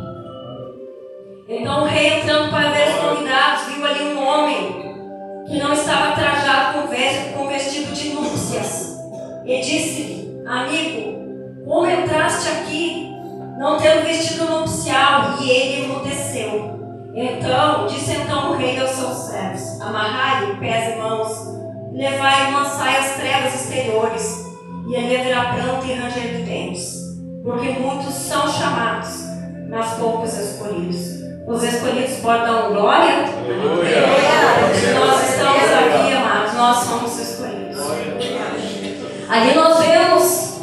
[1.49, 6.15] Então o rei entrando para ver os convidados, viu ali um homem que não estava
[6.15, 6.87] trajado
[7.35, 8.99] com vestido de núpcias.
[9.47, 13.11] E disse Amigo, como entraste aqui,
[13.59, 15.39] não tendo vestido nupcial?
[15.41, 17.11] E ele emudeceu.
[17.15, 21.31] Então, disse então o rei aos seus servos: Amarrai-lhe pés e mãos,
[21.93, 24.47] levai e lançai as trevas exteriores,
[24.87, 27.08] e ali haverá pranto e ranger de dentes,
[27.49, 29.25] porque muitos são chamados,
[29.71, 31.17] mas poucos escolhidos.
[31.47, 33.25] Os escolhidos podem glória?
[33.25, 34.07] Aleluia!
[35.01, 37.79] Nós estamos aqui, amados, nós somos escolhidos.
[39.31, 40.61] Ali nós vemos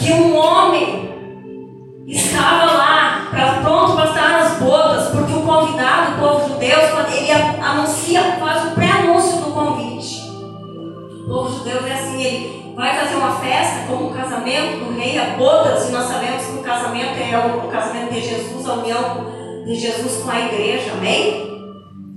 [0.00, 6.18] que um homem estava lá, pra, pronto para estar nas bodas, porque o convidado, o
[6.18, 6.78] povo judeu,
[7.12, 7.30] ele
[7.62, 10.20] anuncia, faz o pré-anúncio do convite.
[10.32, 15.18] O povo judeu é assim, ele vai fazer uma festa como o casamento do rei,
[15.18, 18.74] a bodas, e nós sabemos que o casamento é o, o casamento de Jesus, a
[18.74, 19.26] união
[19.66, 21.44] de Jesus com a igreja, amém?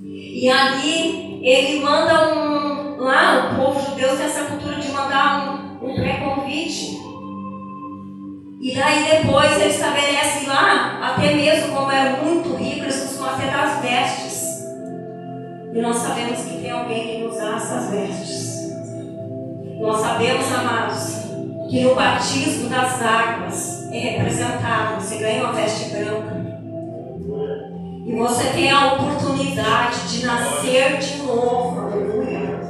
[0.04, 5.88] E ali ele manda um, lá o povo judeu tem essa cultura de mandar um,
[5.88, 7.02] um pré-convite.
[8.62, 13.48] E daí depois ele estabelece lá, até mesmo como é muito rico, eles costumam até
[13.48, 14.44] dar as vestes.
[15.74, 18.51] E nós sabemos que tem alguém que dá essas vestes.
[19.82, 21.22] Nós sabemos, amados,
[21.68, 26.40] que no batismo das águas é representado, você ganha uma veste branca.
[28.06, 31.82] E você tem a oportunidade de nascer de novo.
[31.82, 32.62] Aleluia.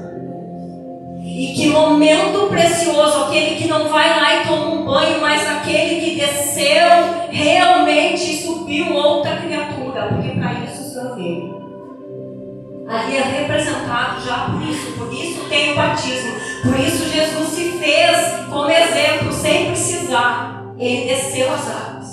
[1.22, 6.00] E que momento precioso, aquele que não vai lá e toma um banho, mas aquele
[6.00, 11.61] que desceu realmente subiu outra criatura, porque para isso o Senhor veio.
[12.92, 17.72] Ali é representado já por isso, por isso tem o batismo, por isso Jesus se
[17.80, 20.62] fez como exemplo, sem precisar.
[20.78, 22.08] Ele desceu as águas.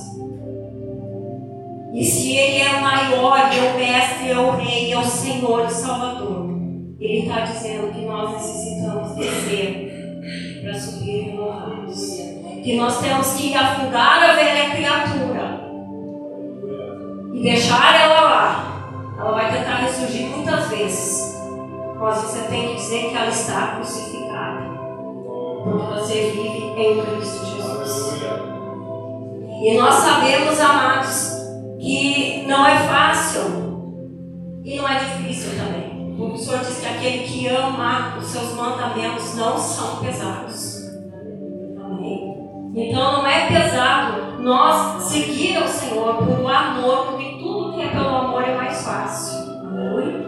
[1.92, 5.66] E se Ele é o maior, é o mestre, é o rei, é o Senhor
[5.66, 6.48] e Salvador,
[7.00, 9.88] Ele está dizendo que nós necessitamos descer
[10.62, 11.98] para subir renovados.
[12.62, 15.60] Que nós temos que afundar a velha criatura
[17.34, 18.77] e deixar ela lá.
[19.18, 21.36] Ela vai tentar ressurgir muitas vezes.
[21.98, 24.62] Mas você tem que dizer que ela está crucificada.
[25.64, 28.22] Porque você vive em Cristo Jesus.
[29.60, 31.32] E nós sabemos, amados,
[31.80, 33.68] que não é fácil
[34.64, 36.16] e não é difícil também.
[36.16, 40.67] O Senhor diz que aquele que ama os seus mandamentos não são pesados.
[42.78, 48.08] Então não é pesado nós seguir ao Senhor por amor, porque tudo que é pelo
[48.08, 49.50] amor é mais fácil.
[49.64, 50.24] Amém.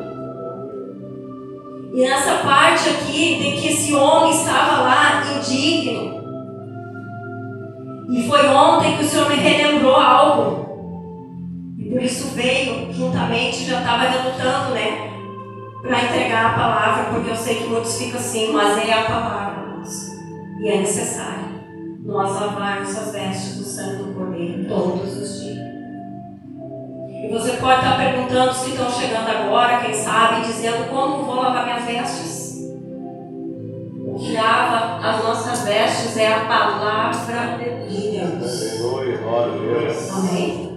[1.95, 6.21] E nessa parte aqui de que esse homem estava lá indigno.
[8.11, 10.69] E foi ontem que o Senhor me relembrou algo.
[11.89, 15.11] Por isso veio juntamente, já estava relutando, né?
[15.83, 19.83] Para entregar a palavra, porque eu sei que muitos ficam assim, mas é a palavra.
[20.61, 21.50] E é necessário
[22.11, 25.59] nós lavarmos as vestes do sangue do Cordeiro todos os dias.
[27.23, 31.37] E você pode estar perguntando os que estão chegando agora, quem sabe, dizendo como vou
[31.37, 32.51] lavar minhas vestes.
[34.07, 37.59] O que lava as nossas vestes é a palavra
[37.89, 38.43] de Deus.
[40.13, 40.71] Amém.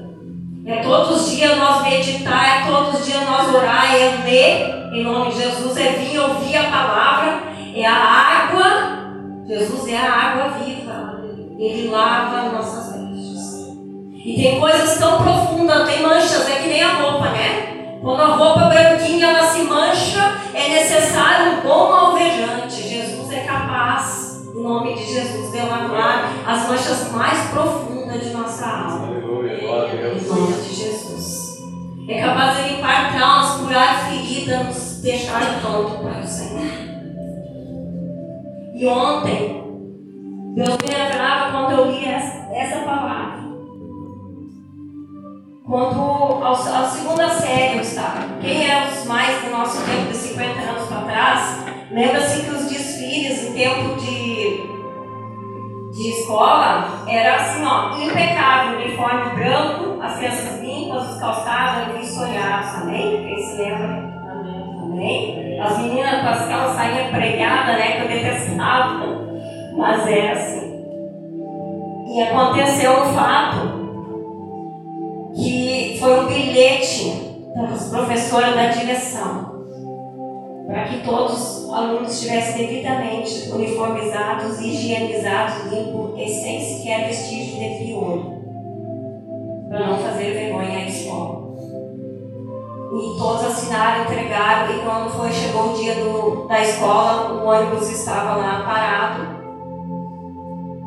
[0.66, 5.04] É todos os dias nós meditar, é todos os dias nós orar, é ler em
[5.04, 7.44] nome de Jesus, é vir ouvir a palavra,
[7.76, 9.04] é a água.
[9.48, 10.83] Jesus é a água viva.
[11.64, 13.78] Ele lava nossas vestes.
[14.26, 17.99] E tem coisas tão profundas, tem manchas, é que nem a roupa, né?
[18.01, 22.84] Quando a roupa branquinha ela se mancha, é necessário um bom alvejante.
[22.84, 28.66] Jesus é capaz, em nome de Jesus, de lavar as manchas mais profundas de nossa
[28.66, 29.07] alma.
[29.07, 31.59] Em nome de Jesus.
[32.09, 36.61] É capaz de limpar traumas, curar feridas, nos deixar pronto para o Senhor.
[38.76, 39.62] E ontem,
[40.56, 43.41] Deus me lembrava quando eu li essa, essa palavra.
[45.66, 48.38] Quando a segunda série eu estava.
[48.39, 52.68] Quem é os mais do nosso tempo de 50 anos para trás, lembra-se que os
[52.68, 54.72] desfiles em tempo de
[55.91, 63.24] de escola era assim, ó, impecável, uniforme branco, as crianças limpas, os calçados vistoriados também,
[63.28, 64.12] quem se lembra?
[64.80, 65.60] Também.
[65.62, 69.23] As meninas com as calças saíam pregadas, né, que eu detestava,
[69.78, 70.84] mas era assim.
[72.08, 73.84] E aconteceu um fato
[75.36, 79.54] que foi um bilhete das professoras da direção
[80.68, 87.86] para que todos os alunos estivessem devidamente uniformizados, higienizados, limpos e sem sequer vestígio de
[87.86, 88.20] pior,
[89.70, 91.44] para não fazer vergonha à escola.
[92.94, 97.90] E todos assinaram, entregaram, e quando foi, chegou o dia do, da escola, o ônibus
[97.90, 99.43] estava lá parado.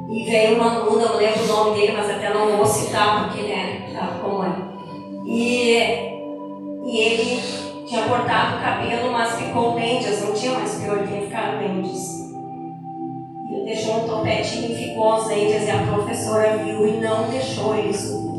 [0.09, 3.43] E veio uma aluna, não lembro o nome dele, mas até não vou citar porque,
[3.43, 3.87] né,
[4.23, 4.53] como é.
[5.25, 5.73] E,
[6.85, 7.43] e ele
[7.87, 12.17] tinha cortado o cabelo, mas ficou dentes, não tinha mais pior, tinha ficado dentes.
[13.51, 17.75] Ele deixou um topetinho e ficou aos dentes, e a professora viu e não deixou
[17.93, 18.37] subir.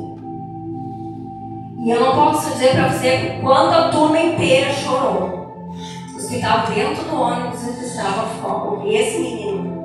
[1.80, 5.55] E eu não posso dizer para você quanto a turma inteira chorou.
[6.13, 7.63] O hospital dentro do ônibus
[7.97, 8.86] estava foco.
[8.86, 9.76] E esse menino,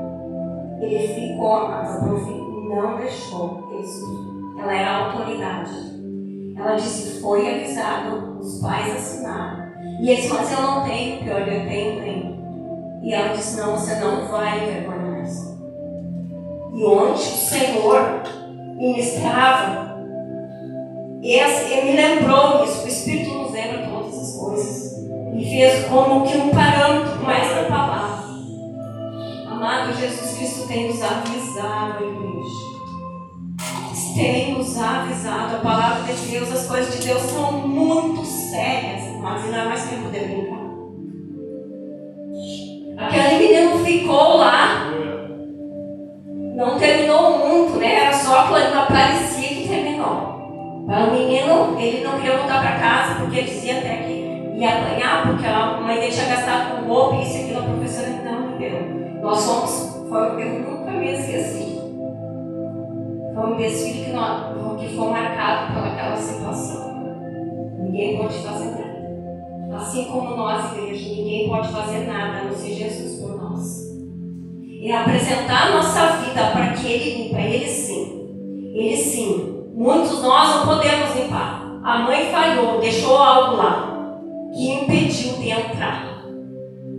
[0.85, 2.31] ele ficou, a prof
[2.69, 4.61] não deixou subir.
[4.61, 5.71] Ela era autoridade.
[6.57, 9.73] Ela disse, foi avisado, os pais assinaram.
[10.01, 12.43] E eles mas eu não tenho, pior, eu tenho, tenho.
[13.03, 15.59] E ela disse, não, você não vai envergonhar-se.
[16.75, 18.23] E onde o Senhor
[18.77, 19.97] ministrava,
[21.23, 24.93] ele me lembrou isso, o Espírito nos lembra todas as coisas.
[25.35, 28.22] E fez como que um parâmetro mais da palavra.
[29.63, 32.73] Amado Jesus Cristo tem nos avisado, igreja
[34.17, 39.47] tem nos avisado, a palavra de Deus, as coisas de Deus são muito sérias, mas
[39.47, 40.59] não é mais tempo de brincar.
[43.07, 44.91] Aquele menino ficou lá,
[46.57, 48.07] não terminou muito, né?
[48.07, 50.83] Era só quando parecia que terminou.
[50.89, 55.25] O menino, ele não queria voltar para casa porque ele dizia até que ia apanhar,
[55.25, 58.22] porque a mãe dele tinha gastado com roupa e isso e aquilo, a professora
[59.23, 61.81] Nós fomos, foi, eu nunca me esqueci.
[63.33, 66.93] Foi um desfile que, nós, que foi marcado por aquela situação.
[67.79, 69.77] Ninguém pode fazer nada.
[69.77, 73.93] Assim como nós, igreja, ninguém pode fazer nada a não ser Jesus por nós.
[74.61, 78.73] E apresentar a nossa vida para que Ele limpa, Ele sim.
[78.75, 79.67] Ele sim.
[79.73, 81.81] Muitos nós não podemos limpar.
[81.85, 84.19] A mãe falhou, deixou algo lá
[84.53, 86.25] que impediu de entrar.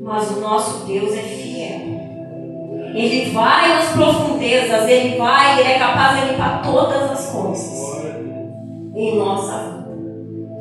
[0.02, 1.93] Mas o nosso Deus é fiel.
[2.94, 7.74] Ele vai nas profundezas, ele vai, ele é capaz de limpar todas as coisas
[8.96, 9.84] em nossa vida.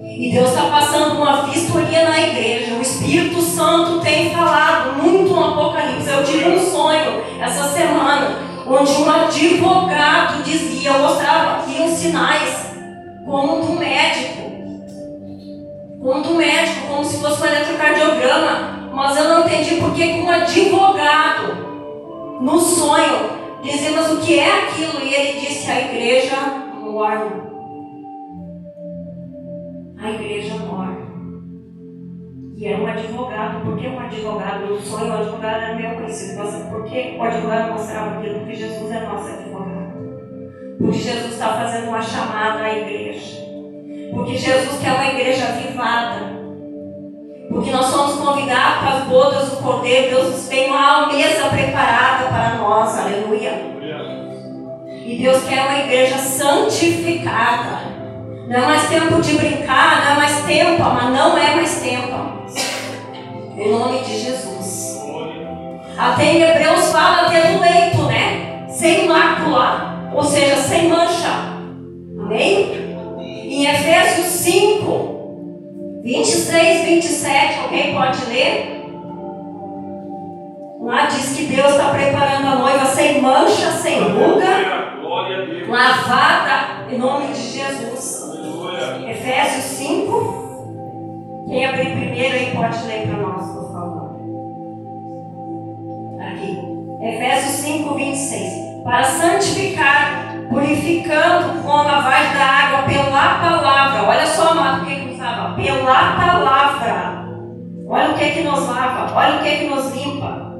[0.03, 2.74] E Deus está passando uma vistoria na igreja.
[2.74, 6.09] O Espírito Santo tem falado muito no Apocalipse.
[6.09, 12.66] Eu tive um sonho essa semana, onde um advogado dizia, eu mostrava aqui os sinais,
[13.26, 14.43] como do médico.
[16.01, 18.91] Como do médico, como se fosse um eletrocardiograma.
[18.95, 21.72] Mas eu não entendi porque um advogado
[22.43, 26.36] no sonho, dizemos o que é aquilo, e ele disse: a igreja
[26.80, 27.30] morre.
[29.97, 31.03] A igreja morre.
[32.57, 36.38] E era um advogado, porque um advogado no sonho, o advogado era meu conhecido.
[36.38, 38.40] Mas por que o advogado mostrava aquilo?
[38.40, 39.93] Porque Jesus é nosso advogado.
[40.78, 43.40] Porque Jesus está fazendo uma chamada à igreja.
[44.12, 46.41] Porque Jesus quer uma igreja avivada.
[47.49, 50.16] Porque nós somos convidados para as bodas do Cordeiro.
[50.16, 52.99] Deus nos tem uma mesa preparada para nós.
[52.99, 53.72] Aleluia.
[55.05, 57.80] E Deus quer uma igreja santificada.
[58.49, 62.43] Não é mais tempo de brincar, não é mais tempo, mas não é mais tempo.
[63.57, 65.01] Em nome de Jesus.
[65.99, 68.66] Até em Hebreus fala tendo leito, né?
[68.68, 71.53] Sem mácula, ou seja, sem mancha.
[72.18, 72.97] Amém?
[73.20, 75.22] Em Efésios 5,
[76.03, 78.83] 26, 27, alguém pode ler?
[80.81, 84.99] Lá diz que Deus está preparando a noiva sem mancha, sem ruga,
[85.69, 88.33] lavada em nome de Jesus.
[89.09, 91.45] Efésios 5.
[91.49, 94.17] Quem abrir primeiro aí pode ler para nós, por favor.
[96.21, 96.59] Aqui.
[97.01, 98.83] Efésios 5, 26.
[98.83, 104.09] Para santificar, purificando com a lavagem da água pela palavra.
[104.09, 105.55] Olha só, amado, o que lava?
[105.55, 107.23] Pela palavra.
[107.89, 110.53] Olha o que é que nos lava, olha o que é que nos limpa.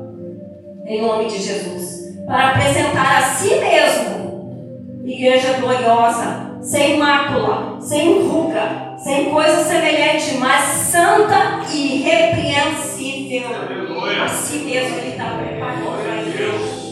[0.87, 2.17] Em nome de Jesus.
[2.27, 10.63] Para apresentar a si mesmo, igreja gloriosa, sem mácula, sem ruga, sem coisa semelhante, mas
[10.63, 13.49] santa e irrepreensível.
[14.23, 16.83] A si mesmo ele está preparando para Deus.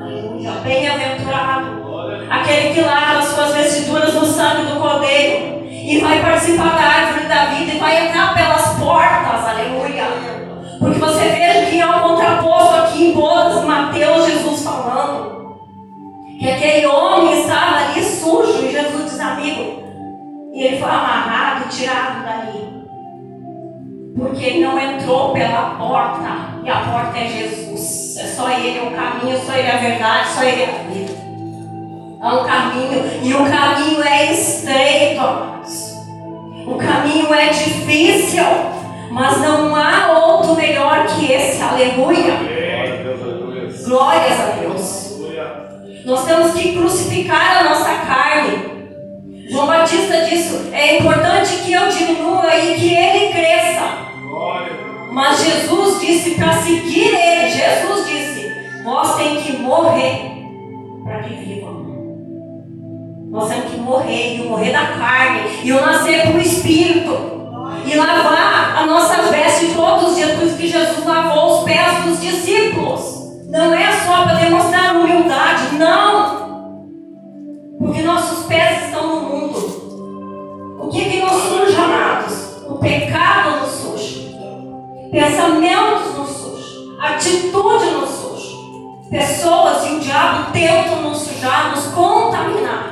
[0.00, 0.50] Aleluia.
[0.62, 1.79] Bem-aventurado.
[2.28, 7.46] Aquele que lava suas vestiduras no sangue do Cordeiro e vai participar da árvore da
[7.46, 10.04] vida e vai entrar pelas portas, aleluia.
[10.78, 15.58] Porque você veja que há um contraposto aqui em Bodas, Mateus, Jesus falando,
[16.38, 19.82] que aquele homem estava ali sujo e Jesus diz, amigo,
[20.54, 22.80] e ele foi amarrado e tirado dali.
[24.16, 28.16] Porque ele não entrou pela porta, e a porta é Jesus.
[28.16, 31.09] É só ele o caminho, só ele a verdade, só ele a vida.
[32.22, 35.94] Há um caminho, e o caminho é estreito, amados.
[36.66, 38.44] O caminho é difícil,
[39.10, 41.62] mas não há outro melhor que esse.
[41.62, 42.34] Aleluia.
[43.86, 45.18] Glórias a Deus.
[46.04, 48.70] Nós temos que crucificar a nossa carne.
[49.48, 54.10] João Batista disse: é importante que eu diminua e que ele cresça.
[55.10, 57.50] Mas Jesus disse para seguir ele.
[57.50, 58.52] Jesus disse:
[58.84, 60.32] nós temos que morrer
[61.02, 61.79] para que vivam.
[63.30, 67.40] Nós temos que morrer, e morrer da carne, e o nascer para o Espírito.
[67.86, 72.04] E lavar a nossa veste todos os dias, por isso que Jesus lavou os pés
[72.04, 73.20] dos discípulos.
[73.48, 76.40] Não é só para demonstrar humildade, não.
[77.78, 80.78] Porque nossos pés estão no mundo.
[80.80, 82.64] O que, que nos suja, amados?
[82.68, 84.20] O pecado nos suja.
[85.12, 87.00] Pensamentos nos sujam.
[87.00, 88.56] Atitude nos suja.
[89.08, 92.89] Pessoas e o diabo tentam nos sujar, nos contaminar.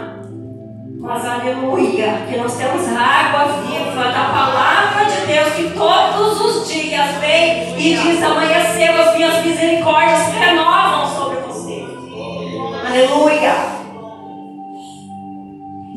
[1.08, 7.12] Mas aleluia, que nós temos água viva da palavra de Deus que todos os dias
[7.18, 11.82] vem e diz: amanheceu, as minhas misericórdias se renovam sobre você.
[12.86, 13.54] Aleluia.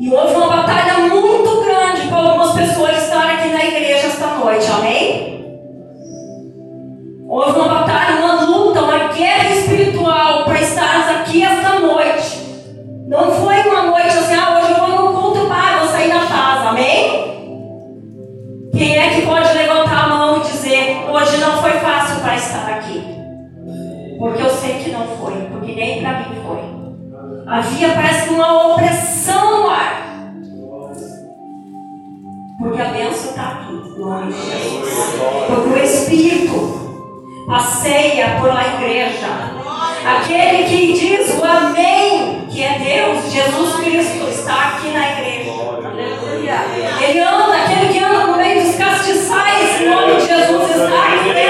[0.00, 4.66] E houve uma batalha muito grande para algumas pessoas estarem aqui na igreja esta noite,
[4.70, 5.44] amém?
[7.28, 12.40] Houve uma batalha, uma luta, uma guerra espiritual para estarmos aqui esta noite.
[13.08, 13.61] Não foi
[24.22, 26.62] Porque eu sei que não foi, porque nem para mim foi.
[27.44, 30.32] Havia, parece uma opressão no ar.
[32.56, 35.18] Porque a bênção está aqui, no nome de Jesus.
[35.48, 39.26] Porque o Espírito passeia por a igreja.
[40.06, 45.50] Aquele que diz o amém, que é Deus, Jesus Cristo, está aqui na igreja.
[47.02, 51.41] Ele anda, aquele que anda no meio dos castiçais, em nome de Jesus, está aqui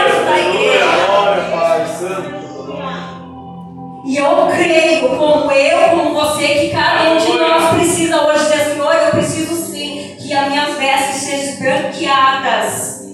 [4.12, 8.64] E eu creio, como eu, como você, que cada um de nós precisa hoje dizer,
[8.64, 13.06] Senhor, eu preciso sim que as minhas vestes sejam branqueadas.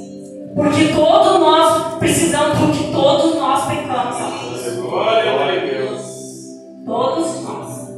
[0.56, 4.16] Porque todos nós precisamos, porque todos nós pecamos.
[4.80, 6.02] Glória a Deus.
[6.84, 7.88] Todos nós.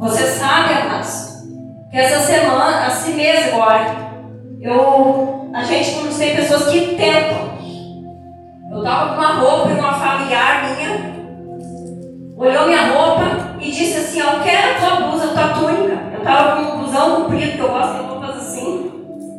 [0.00, 1.36] Você sabe, amados,
[1.88, 4.10] que essa semana, assim mesmo agora,
[4.60, 7.55] eu, a gente conhece pessoas que tentam.
[8.70, 11.16] Eu estava com uma roupa e uma familiar minha
[12.36, 16.02] olhou minha roupa e disse assim: Eu quero a tua blusa, a tua túnica.
[16.12, 18.90] Eu estava com um blusão comprido, que eu gosto de roupas assim,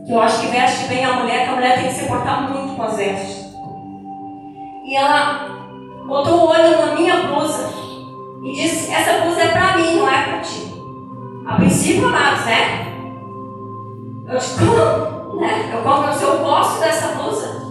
[0.06, 2.52] que eu acho que veste bem a mulher, que a mulher tem que se portar
[2.52, 3.48] muito com as vestes.
[4.86, 5.50] E ela
[6.08, 7.70] botou o olho na minha blusa
[8.44, 10.68] e disse: Essa blusa é para mim, não é para ti.
[11.46, 12.88] A princípio, amados, né?
[14.28, 15.42] Eu disse: Como?
[15.42, 15.72] Né?
[15.72, 17.67] Eu confesso, eu gosto dessa blusa.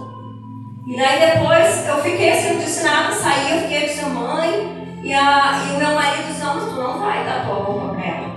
[0.87, 5.13] E daí depois eu fiquei assim, não disse nada, saí, eu fiquei disse, mãe, e,
[5.13, 8.29] a, e o meu marido disse, não, tu não vai dar tua roupa para ela.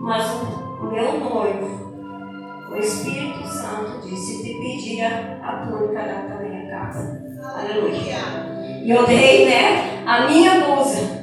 [0.00, 0.44] Mas o,
[0.80, 1.92] o meu noivo,
[2.70, 7.20] o Espírito Santo disse, te pedia a túnica da minha casa.
[7.42, 8.50] Aleluia.
[8.84, 11.20] E eu dei, né, a minha blusa.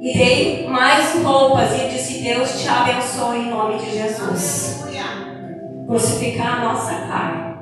[0.00, 1.72] E dei mais roupas.
[1.72, 4.82] E disse, Deus te abençoe em nome de Jesus.
[5.86, 7.55] Crucificar a nossa carne.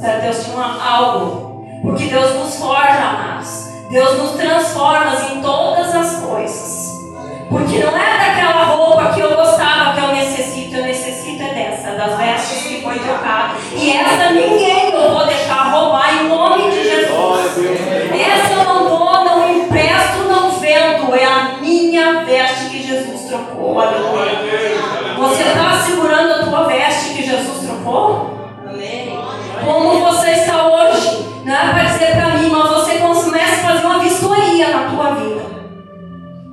[0.00, 1.66] Sabe, Deus tinha algo.
[1.82, 3.68] Porque Deus nos forja, amados.
[3.90, 6.90] Deus nos transforma em todas as coisas.
[7.50, 10.76] Porque não é daquela roupa que eu gostava, que eu necessito.
[10.76, 13.54] Eu necessito é dessa, das vestes que foi trocada.
[13.74, 17.58] E essa ninguém eu vou deixar roubar em nome de Jesus.
[18.12, 21.14] Essa eu não dou, não empresto, não vendo.
[21.14, 23.80] É a minha veste que Jesus trocou.
[23.80, 24.38] Aleluia.
[25.18, 28.39] Você está segurando a tua veste que Jesus trocou?
[29.64, 31.26] Como você está hoje?
[31.44, 35.14] Não é para dizer para mim, mas você começa a fazer uma vistoria na tua
[35.14, 35.42] vida.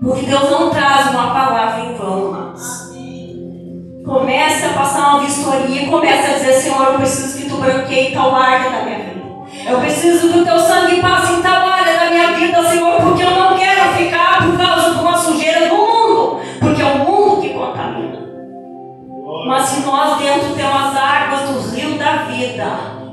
[0.01, 2.87] Porque Deus não traz uma palavra em vão, mas
[4.05, 8.13] comece a passar uma vistoria e comece a dizer, Senhor, eu preciso que tu branqueie
[8.13, 9.17] tal área da minha vida.
[9.69, 13.23] Eu preciso que o teu sangue passe em tal área da minha vida, Senhor, porque
[13.23, 17.41] eu não quero ficar por causa de uma sujeira do mundo, porque é o mundo
[17.41, 18.17] que contamina.
[19.45, 22.65] Mas se nós dentro temos as águas do rio da vida,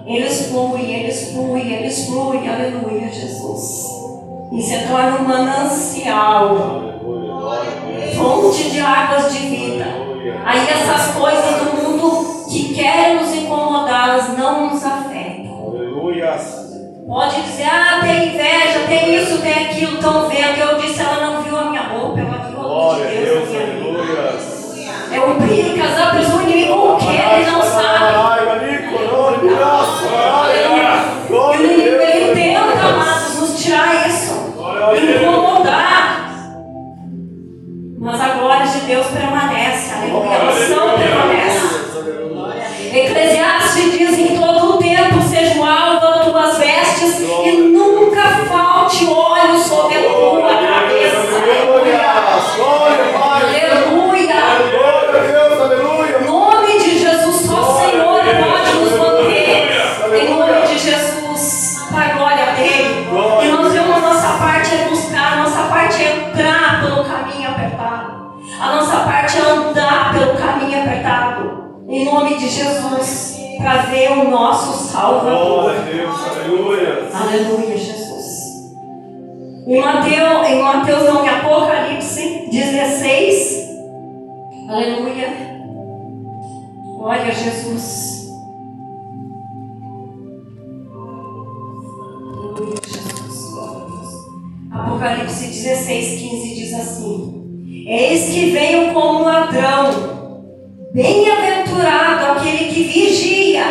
[0.07, 3.87] eles fluem, eles fluem, eles fluem, aleluia, Jesus.
[4.53, 6.83] E se torna um manancial,
[8.17, 9.87] fonte de águas de vida.
[10.45, 15.67] Aí essas coisas do mundo que querem nos incomodar, elas não nos afetam.
[15.67, 16.39] Aleluia.
[17.07, 20.59] Pode dizer, ah, tem inveja, tem isso, tem aquilo, estão vendo.
[20.59, 23.63] Eu disse, ela não viu a minha roupa, ela viu a Glória de Deus Deus,
[23.63, 24.55] aleluia.
[25.13, 25.99] É o que as
[77.35, 77.77] aleluia.
[77.77, 78.75] Jesus.
[79.67, 83.69] Em Mateus, em Mateus não, em Apocalipse 16.
[84.69, 85.29] Aleluia.
[86.97, 88.29] Glória a Jesus.
[92.33, 93.55] Aleluia, Jesus.
[94.71, 100.45] Apocalipse 16, 15 diz assim: Eis que venho como ladrão,
[100.93, 103.65] bem-aventurado aquele que vigia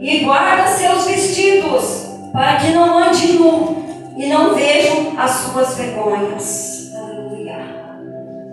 [0.00, 2.03] e guarda seus vestidos,
[2.34, 3.84] para que não ande nu
[4.16, 6.92] e não vejam as suas vergonhas.
[6.92, 7.58] Aleluia.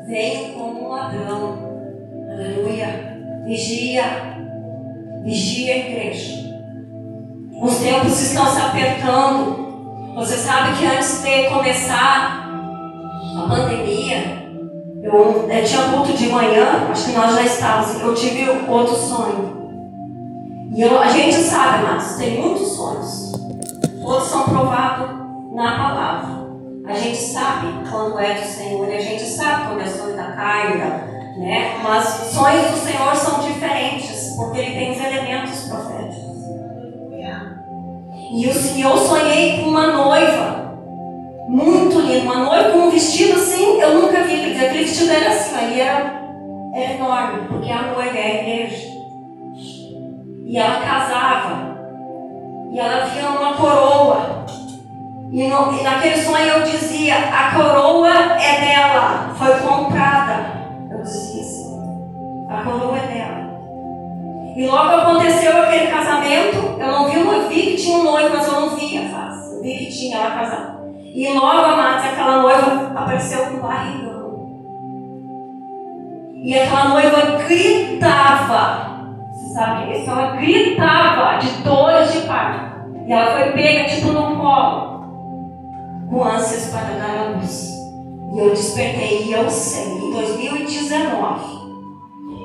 [0.08, 1.58] Venho como um ladrão.
[2.32, 3.18] Aleluia.
[3.44, 4.04] Vigia.
[5.24, 6.52] Vigia igreja.
[7.60, 10.14] Os tempos estão se apertando.
[10.14, 12.52] Você sabe que antes de começar
[13.36, 14.46] a pandemia,
[15.02, 19.72] eu, eu tinha culto de manhã, acho que nós já estávamos, eu tive outro sonho.
[20.76, 23.31] E eu, a gente sabe, mas tem muitos sonhos.
[24.02, 25.10] Todos são provados
[25.54, 26.42] na palavra.
[26.86, 30.36] A gente sabe quando é do Senhor e a gente sabe quando é sonho da
[31.38, 31.80] né?
[31.82, 36.32] Mas os sonhos do Senhor são diferentes, porque ele tem os elementos proféticos.
[38.34, 40.78] E eu, sonhei com uma noiva,
[41.50, 45.12] muito linda, uma noiva com um vestido assim, eu nunca vi, quer dizer, aquele vestido
[45.12, 46.22] era assim, ali era,
[46.74, 48.88] era enorme, porque a noiva é igreja.
[50.46, 51.71] E ela casava,
[52.72, 54.42] e ela tinha uma coroa
[55.32, 60.46] e, no, e naquele sonho eu dizia: a coroa é dela, foi comprada.
[60.92, 63.42] Eu dizia assim: a coroa é dela.
[64.58, 66.78] E logo aconteceu aquele casamento.
[66.78, 69.56] Eu não vi, eu vi que tinha um noivo, mas eu não vi a face.
[69.56, 70.82] Eu vi que tinha ela casada.
[71.02, 74.50] E logo, amados, aquela noiva apareceu com barrigão.
[76.44, 78.91] E aquela noiva gritava.
[79.54, 80.10] Sabe é isso?
[80.10, 82.72] Ela gritava de dores de parto.
[83.08, 84.92] E ela foi pega tipo no colo
[86.10, 87.72] com ânsias para dar a luz.
[88.34, 91.62] E eu despertei, e eu sei, em 2019.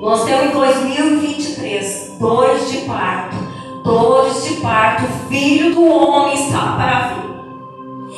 [0.01, 3.35] Nós temos em 2023 dores de parto,
[3.83, 7.27] dores de parto, o filho do homem está para vir.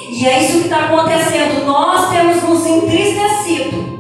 [0.10, 1.66] E é isso que está acontecendo.
[1.66, 4.00] Nós temos nos entristecido.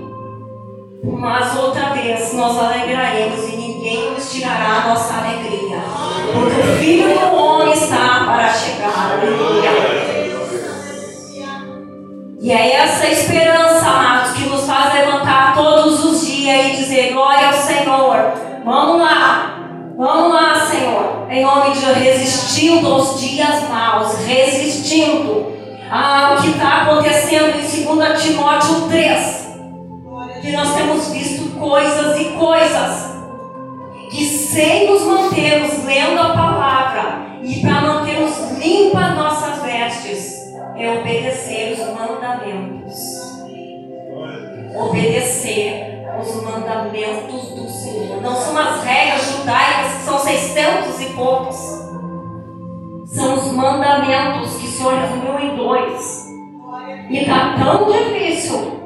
[1.03, 5.81] Mas outra vez nós alegraremos e ninguém nos tirará a nossa alegria.
[6.33, 9.13] Porque o filho do homem está para chegar.
[9.13, 9.69] Aleluia.
[12.41, 17.47] E é essa esperança, amados, que nos faz levantar todos os dias e dizer: Glória
[17.47, 18.33] ao Senhor.
[18.65, 19.55] Vamos lá.
[19.97, 21.27] Vamos lá, Senhor.
[21.29, 25.53] Em nome de Deus, resistindo aos dias maus, resistindo
[25.91, 29.49] ao que está acontecendo em 2 Timóteo 3.
[30.41, 33.08] Que nós temos visto coisas e coisas
[34.09, 40.39] que, sem nos mantermos lendo a palavra e para mantermos limpas nossas vestes,
[40.75, 43.29] é obedecer os mandamentos.
[44.75, 48.21] Obedecer os mandamentos do Senhor.
[48.21, 51.57] Não são as regras judaicas que são 600 e poucos.
[53.07, 56.29] São os mandamentos que o Senhor resumiu em dois.
[57.09, 58.79] E está tão difícil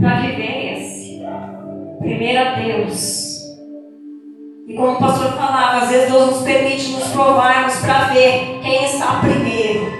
[0.00, 1.22] para viver esse.
[2.00, 3.35] Primeiro a Deus.
[4.66, 8.84] E como o pastor falava, às vezes Deus nos permite nos provarmos para ver quem
[8.84, 9.92] está primeiro.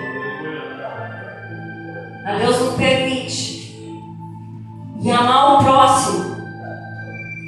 [2.41, 3.57] Deus nos permite.
[5.01, 6.37] E amar o próximo.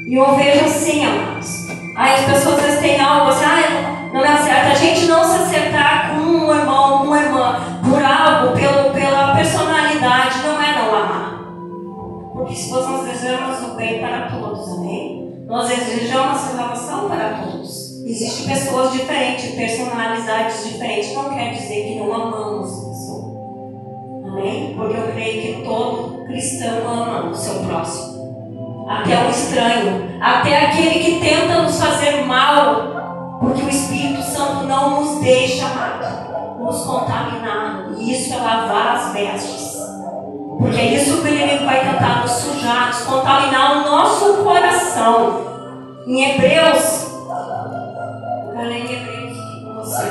[0.08, 1.68] E eu vejo assim, amados.
[1.96, 4.70] Aí as pessoas às vezes têm algo assim, ah, não me acerta.
[4.70, 9.34] A gente não se acertar com um irmão, com uma irmã, por algo, pelo, pela
[9.34, 11.42] personalidade, não é não amar.
[12.32, 15.17] Porque se nós desejamos o bem para todos, amém?
[15.48, 18.04] Nós desejamos a salvação para todos.
[18.04, 21.14] Existem pessoas diferentes, personalidades diferentes.
[21.14, 22.88] Não quer dizer que não amamos
[24.26, 24.74] Amém?
[24.76, 28.86] Porque eu creio que todo cristão ama o seu próximo.
[28.88, 30.18] Até o estranho.
[30.20, 33.38] Até aquele que tenta nos fazer mal.
[33.40, 37.86] Porque o Espírito Santo não nos deixa, amado, nos contaminar.
[37.98, 39.67] E isso é lavar as vestes.
[40.58, 45.46] Porque é isso que o inimigo vai tentar nos sujar, nos contaminar o nosso coração.
[46.06, 47.12] Em Hebreus,
[48.54, 50.04] eu leio em Hebreus com você.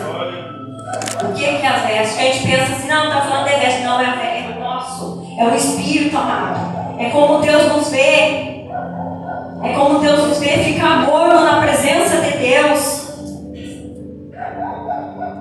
[1.26, 2.18] O que é as vestes?
[2.18, 3.84] A gente pensa assim, não, está falando de veste.
[3.84, 5.28] Não, é, é o nosso.
[5.38, 6.98] É o Espírito amado.
[7.00, 8.58] É como Deus nos vê.
[9.64, 13.08] É como Deus nos vê ficar morno na presença de Deus.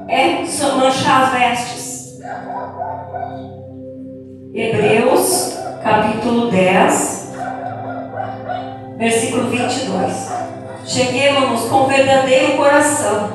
[0.09, 0.47] É
[0.77, 2.21] manchar as vestes.
[4.59, 7.35] Hebreus, capítulo 10,
[8.97, 10.33] versículo 22.
[10.87, 13.33] cheguemos com verdadeiro coração,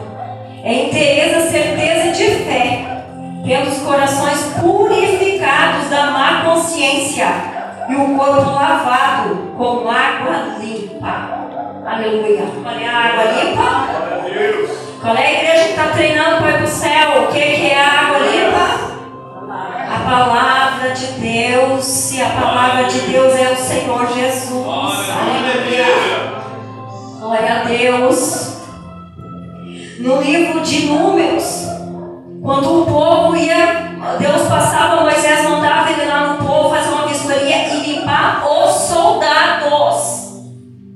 [0.64, 3.04] em inteireza, certeza de fé,
[3.46, 7.28] tendo os corações purificados da má consciência
[7.88, 11.48] e o corpo lavado com água limpa.
[11.86, 12.48] Aleluia.
[12.64, 13.88] Qual é a água limpa?
[15.00, 17.24] Qual é a igreja que está treinando para ir para o céu?
[17.26, 18.91] O que, que é a água limpa?
[19.92, 22.14] A palavra de Deus.
[22.14, 24.66] E a palavra de Deus é o Senhor Jesus.
[24.66, 25.86] Aleluia.
[27.20, 28.56] Glória a Deus.
[30.00, 31.68] No livro de Números,
[32.42, 37.68] quando o povo ia, Deus passava, Moisés mandava ele lá no povo fazer uma vistoria
[37.68, 40.32] e limpar os soldados.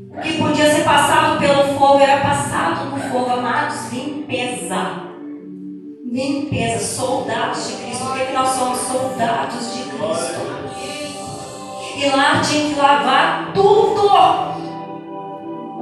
[0.10, 5.15] O que podia ser passado pelo fogo era passado no fogo, amados, limpeza.
[6.16, 8.06] Limpeza, soldados de Cristo.
[8.06, 10.66] Por que nós somos soldados de Cristo?
[11.98, 14.10] E lá tinha que lavar tudo.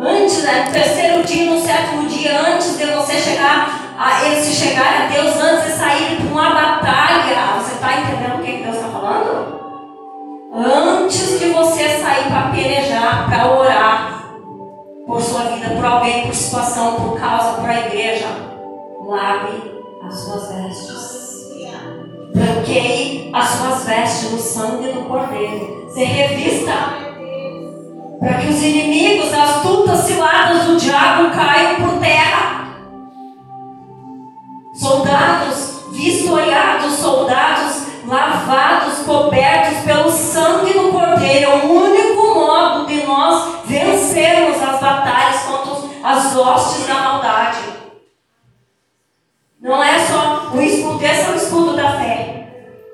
[0.01, 4.55] Antes, né, no terceiro dia, no sétimo dia, antes de você chegar a eles se
[4.55, 7.61] chegarem a Deus antes de saírem para uma batalha.
[7.61, 9.59] Você está entendendo o que, que Deus está falando?
[10.51, 14.23] Antes de você sair para pelejar, para orar
[15.05, 18.29] por sua vida, por alguém, por situação, por causa, por a igreja,
[19.07, 19.72] lave
[20.05, 21.13] as suas vestes.
[22.33, 25.89] Branqueie as suas vestes no sangue do Cordeiro.
[25.93, 26.73] Se revista
[28.19, 32.53] para que os inimigos, as astutas ciladas do diabo caiam por terra
[34.73, 41.51] soldados vistoriados, soldados lavados, cobertos pelo sangue do Cordeiro.
[41.51, 45.73] É o único modo de nós vencermos as batalhas contra
[46.03, 47.72] as hostes da maldade.
[49.63, 52.47] Não é só o escudo, esse é o escudo da fé.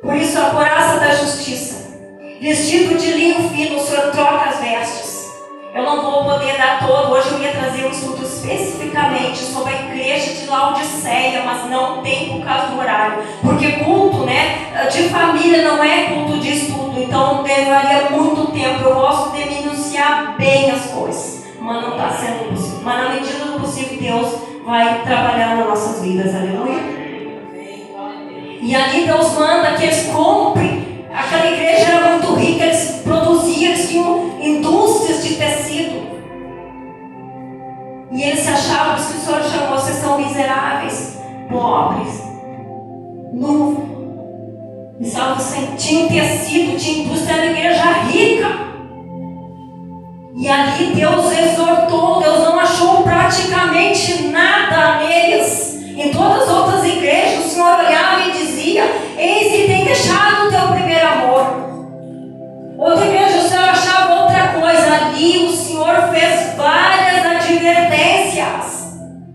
[0.03, 1.97] Por isso, a coraça da justiça.
[2.39, 5.31] Vestido de linho fino, o Senhor troca as vestes.
[5.73, 7.11] Eu não vou poder dar todo.
[7.11, 12.33] Hoje eu ia trazer um estudo especificamente sobre a igreja de Laodiceia, mas não tem
[12.33, 13.23] por causa do horário.
[13.41, 18.83] Porque culto né, de família não é culto de estudo, então levaria muito tempo.
[18.83, 22.81] Eu gosto de minuciar bem as coisas, mas não está sendo possível.
[22.83, 26.33] Mas na medida do possível, Deus vai trabalhar nas nossas vidas.
[26.33, 26.99] Aleluia.
[28.61, 31.05] E ali Deus manda que eles comprem.
[31.11, 36.09] Aquela igreja era muito rica, eles produziam, eles tinham indústrias de tecido.
[38.11, 41.19] E eles achavam, que o Senhor chamou, vocês são miseráveis,
[41.49, 42.21] pobres,
[43.33, 43.89] nu.
[44.99, 48.69] Estavam sem, tinha tecido, tinha indústria da igreja rica.
[50.39, 55.83] E ali Deus exortou, Deus não achou praticamente nada neles.
[55.97, 58.85] Em todas as outras igrejas, o Senhor olhava e dizia:
[59.17, 61.45] Eis que tem deixado o teu primeiro amor.
[62.77, 64.93] Outra igreja, o Senhor achava outra coisa.
[64.93, 68.93] Ali o Senhor fez várias advertências.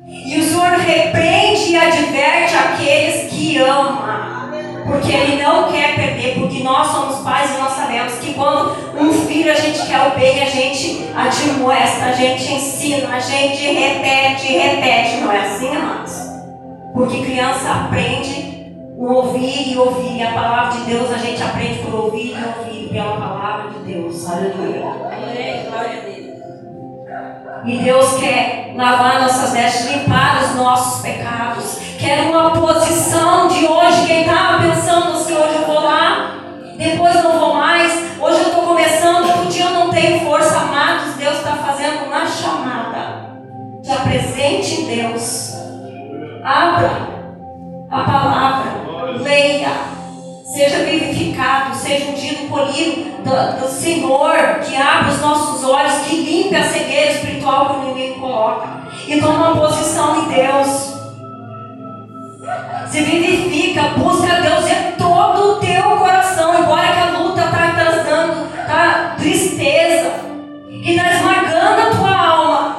[0.09, 4.34] E o Senhor repreende e adverte aqueles que ama.
[4.87, 9.13] Porque Ele não quer perder, porque nós somos pais e nós sabemos que quando um
[9.27, 14.53] filho a gente quer o bem, a gente admoesta, a gente ensina, a gente repete,
[14.53, 15.17] repete.
[15.23, 16.13] Não é assim, amados?
[16.93, 20.19] Porque criança aprende o ouvir e ouvir.
[20.19, 23.93] E a palavra de Deus a gente aprende por ouvir e ouvir pela palavra de
[23.93, 24.31] Deus.
[24.31, 24.81] Aleluia.
[24.81, 26.25] Glória a Deus.
[27.67, 31.94] E Deus quer lavar nossas vestes, limpar os nossos pecados.
[32.05, 34.07] Quer uma posição de hoje.
[34.07, 36.35] Quem estava pensando assim, hoje eu vou lá,
[36.77, 41.15] depois não vou mais, hoje eu estou começando, outro dia eu não tenho força, amados.
[41.15, 43.31] Deus está fazendo uma chamada.
[43.83, 45.55] Te apresente Deus.
[46.45, 46.91] Abra
[47.91, 48.85] a palavra
[49.23, 49.73] leia,
[50.45, 56.55] seja vivificado, seja ungido, polido do, do Senhor, que abre os nossos olhos, que limpe
[56.55, 58.69] a cegueira espiritual que o inimigo coloca,
[59.09, 60.94] e toma uma posição em Deus.
[62.91, 68.49] Se vivifica, busca Deus em todo o teu coração, embora que a luta está trazendo
[68.67, 70.11] tá, tristeza,
[70.69, 72.77] que está esmagando a tua alma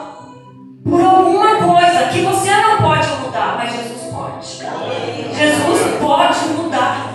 [0.84, 5.36] por alguma coisa que você não pode mudar, mas Jesus pode.
[5.36, 7.12] Jesus pode mudar.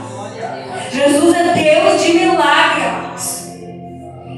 [0.91, 3.51] Jesus é Deus de milagres.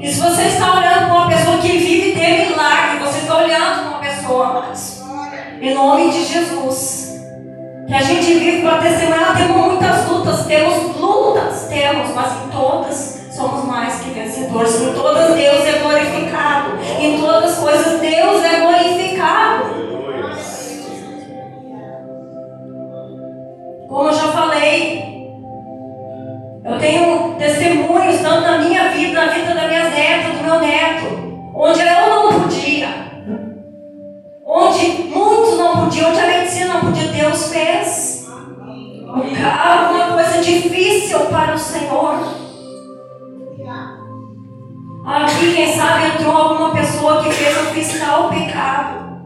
[0.01, 3.81] E se você está olhando para uma pessoa que vive de milagre, você está olhando
[3.81, 5.03] para uma pessoa, mas
[5.59, 7.12] em nome de Jesus.
[7.93, 13.21] Que a gente vive para testemunhar, temos muitas lutas, temos lutas, temos, mas em todas
[13.29, 14.81] somos mais que vencedores.
[14.81, 16.71] Em todas Deus é glorificado.
[16.99, 19.65] Em todas as coisas Deus é glorificado.
[23.87, 25.29] Como eu já falei,
[26.65, 31.51] eu tenho testemunhos tanto na minha vida, na vida das minhas netas, do meu neto,
[31.53, 33.02] onde eu não podia.
[35.93, 38.27] Podia, onde a medicina não podia, Deus fez.
[39.07, 42.19] O carro é uma coisa difícil para o Senhor.
[45.05, 49.19] Aqui, quem sabe, entrou alguma pessoa que fez o fiscal pecado.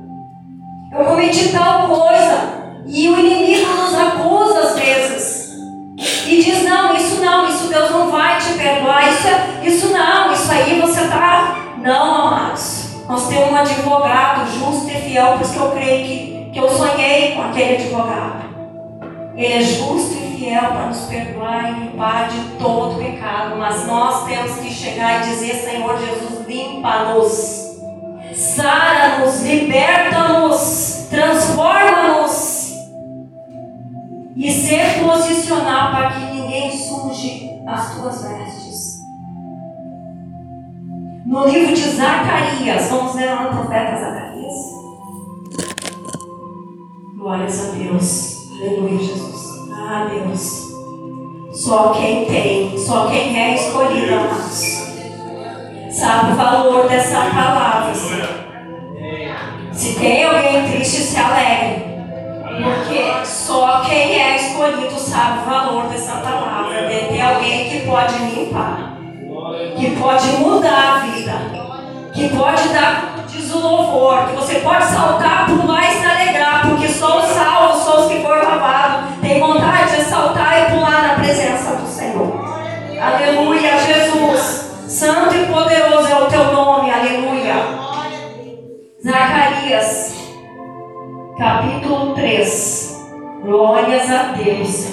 [0.91, 2.58] Eu cometi tal coisa.
[2.88, 5.48] E o inimigo nos acusa às vezes.
[6.26, 9.08] E diz: não, isso não, isso Deus não vai te perdoar.
[9.08, 9.28] Isso,
[9.64, 11.76] isso não, isso aí você está.
[11.78, 12.36] Não, amados.
[13.18, 16.69] Nós temos um advogado justo e fiel, por isso que eu creio que, que eu
[16.69, 18.45] sonhei com aquele advogado.
[19.35, 23.56] Ele é justo e fiel para nos perdoar e limpar de todo pecado.
[23.57, 27.65] Mas nós temos que chegar e dizer: Senhor Jesus, limpa-nos
[28.35, 32.72] sara-nos, liberta-nos, transforma-nos
[34.35, 38.66] e se posicionar para que ninguém suje as tuas vestes.
[41.28, 44.54] No livro de Zacarias, vamos ler lá no profeta Zacarias.
[47.16, 49.70] Glórias a Deus, aleluia, Jesus.
[49.72, 50.68] Ah, Deus.
[51.54, 54.88] Só quem tem, só quem é escolhido, amados
[55.98, 57.94] sabe o valor dessa palavra.
[59.72, 61.86] Se tem alguém triste, se alegre.
[62.64, 66.88] Porque só quem é escolhido sabe o valor dessa palavra.
[66.88, 68.97] Ter alguém que pode limpar,
[69.76, 71.34] que pode mudar a vida,
[72.14, 76.88] que pode dar, diz o louvor, que você pode saltar, pular e se alegrar, porque
[76.88, 81.14] só os salvos, só os que foram lavados, têm vontade de saltar e pular na
[81.16, 82.48] presença do Senhor.
[83.00, 84.68] Aleluia, Jesus.
[84.88, 87.56] Santo e poderoso é o teu nome, aleluia.
[89.04, 90.16] Zacarias,
[91.38, 93.06] capítulo 3.
[93.44, 94.88] Glórias a Deus,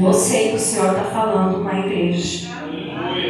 [0.00, 2.48] Eu sei que o Senhor está falando com a igreja.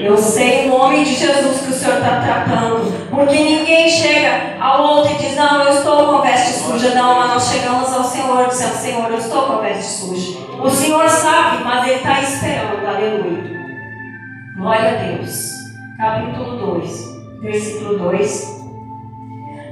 [0.05, 3.09] Eu sei em nome de Jesus que o Senhor está tratando.
[3.09, 6.95] Porque ninguém chega ao outro e diz: Não, eu estou com a veste suja.
[6.95, 10.39] Não, mas nós chegamos ao Senhor dizendo: Senhor, eu estou com a veste suja.
[10.63, 12.87] O Senhor sabe, mas Ele está esperando.
[12.87, 13.59] Aleluia.
[14.57, 15.51] Glória a Deus.
[15.97, 18.59] Capítulo 2, versículo 2.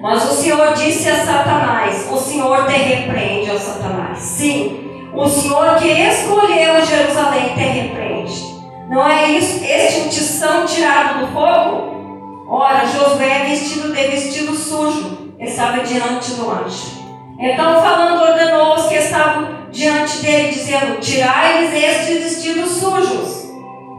[0.01, 4.19] Mas o Senhor disse a Satanás: O Senhor te repreende, ó Satanás.
[4.19, 4.86] Sim,
[5.17, 8.57] o Senhor que escolheu Jerusalém te repreende.
[8.91, 12.47] Não é isso, este tição tirado do fogo?
[12.49, 17.05] Ora, Josué, vestido de vestido sujo, estava diante do anjo.
[17.39, 23.47] Então, falando, ordenou os que estavam diante dele, dizendo: Tirai-lhes estes vestidos sujos.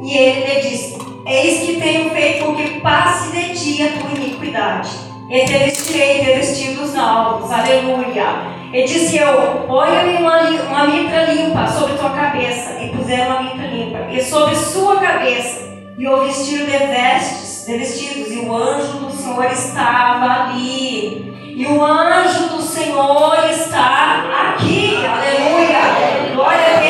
[0.02, 4.12] E ele lhe disse: Eis que tenho feito com que passe de ti a tua
[4.12, 4.90] iniquidade.
[5.30, 7.52] E te vestirei de vestidos novos.
[7.52, 8.57] Aleluia.
[8.74, 12.80] E disse eu: Põe-me uma, uma mitra limpa sobre tua cabeça.
[12.82, 14.00] E puseram uma mitra limpa.
[14.12, 15.68] E sobre sua cabeça.
[15.98, 18.32] E o vestiram de vestes, de vestidos.
[18.32, 21.54] E o anjo do Senhor estava ali.
[21.56, 24.98] E o anjo do Senhor está aqui.
[25.06, 26.36] Aleluia.
[26.36, 26.87] Glória a Deus.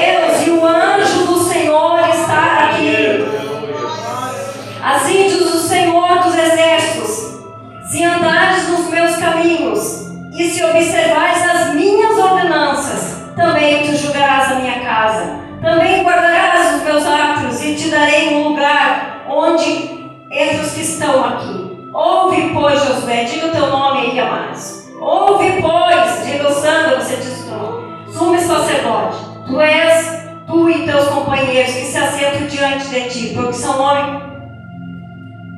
[10.37, 15.39] E se observares as minhas ordenanças, também tu julgarás a minha casa.
[15.61, 21.25] Também guardarás os meus atos e te darei um lugar onde entre os que estão
[21.25, 21.89] aqui.
[21.91, 24.87] Ouve, pois, Josué, diga o teu nome aí, amados.
[24.99, 27.97] Ouve, pois, diga o Sandro, você diz o nome.
[28.11, 33.53] Sume sacerdote, tu és tu e teus companheiros que se assentam diante de ti, porque
[33.53, 34.36] são homens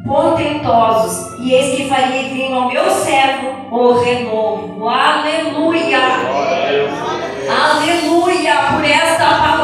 [0.06, 4.88] portentosos, e eis que faria vir ao meu servo o renovo.
[4.88, 6.00] Aleluia!
[7.50, 9.59] Aleluia por esta palavra.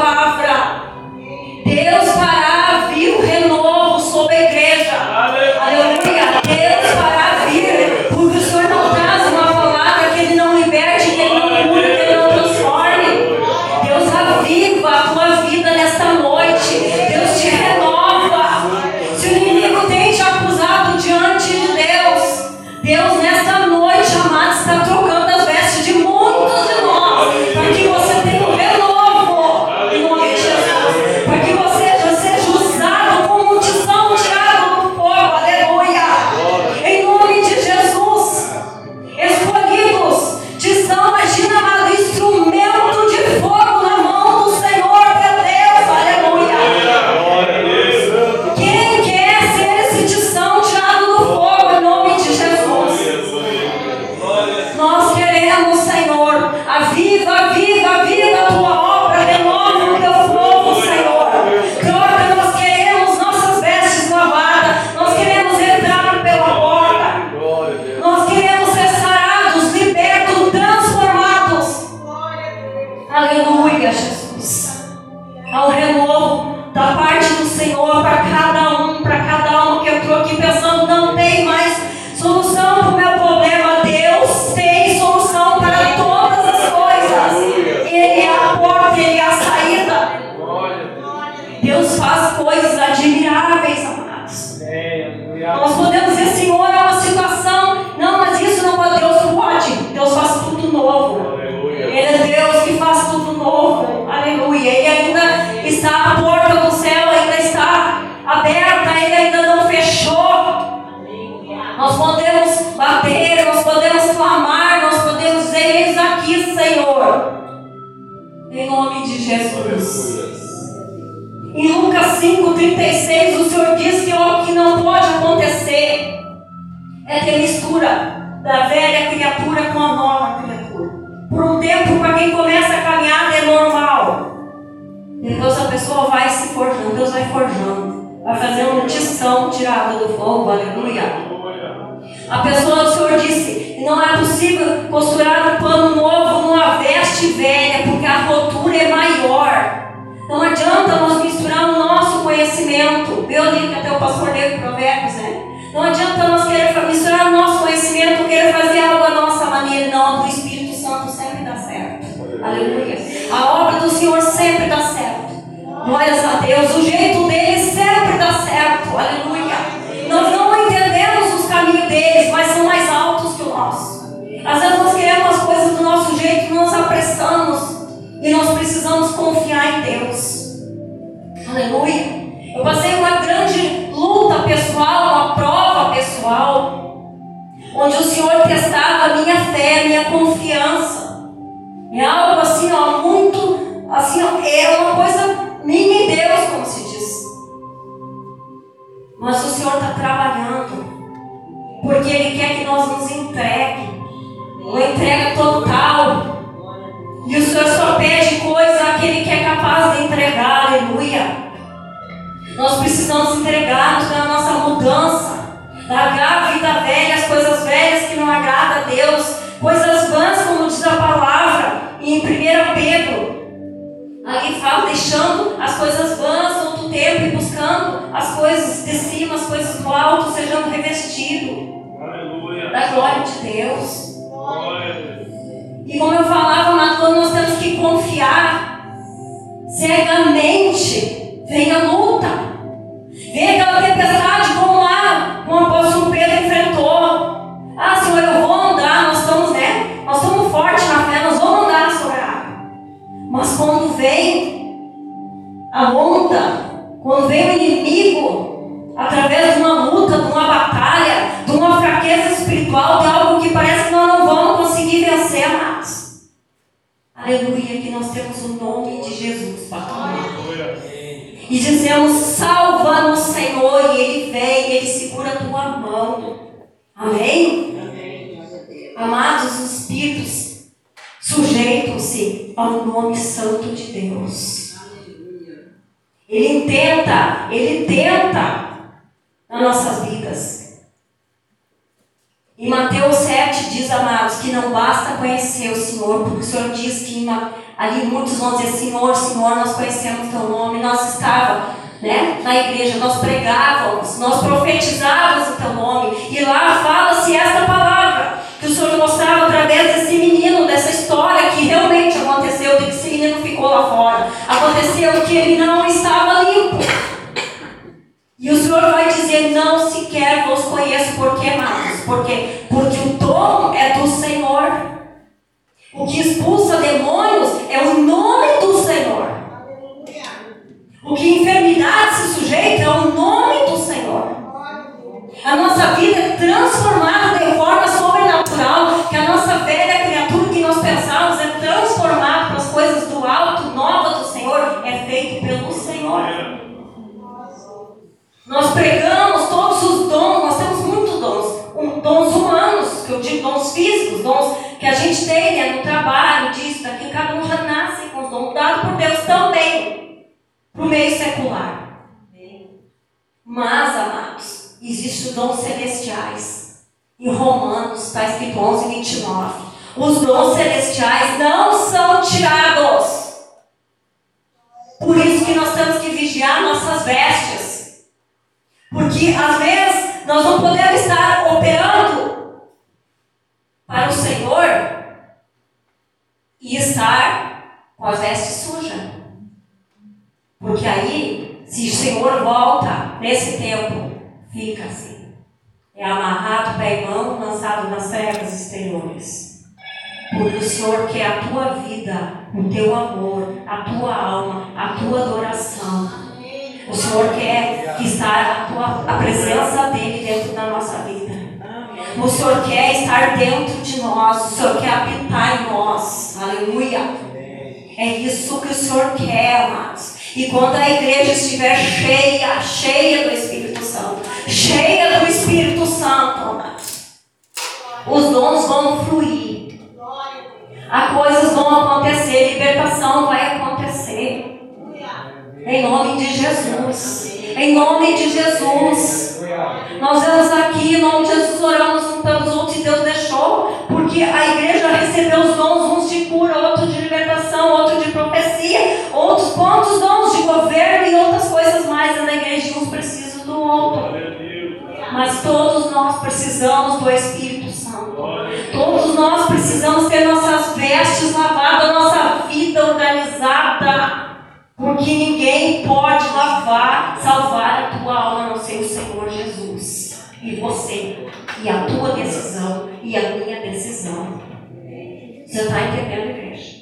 [475.55, 476.75] Você está entendendo, igreja?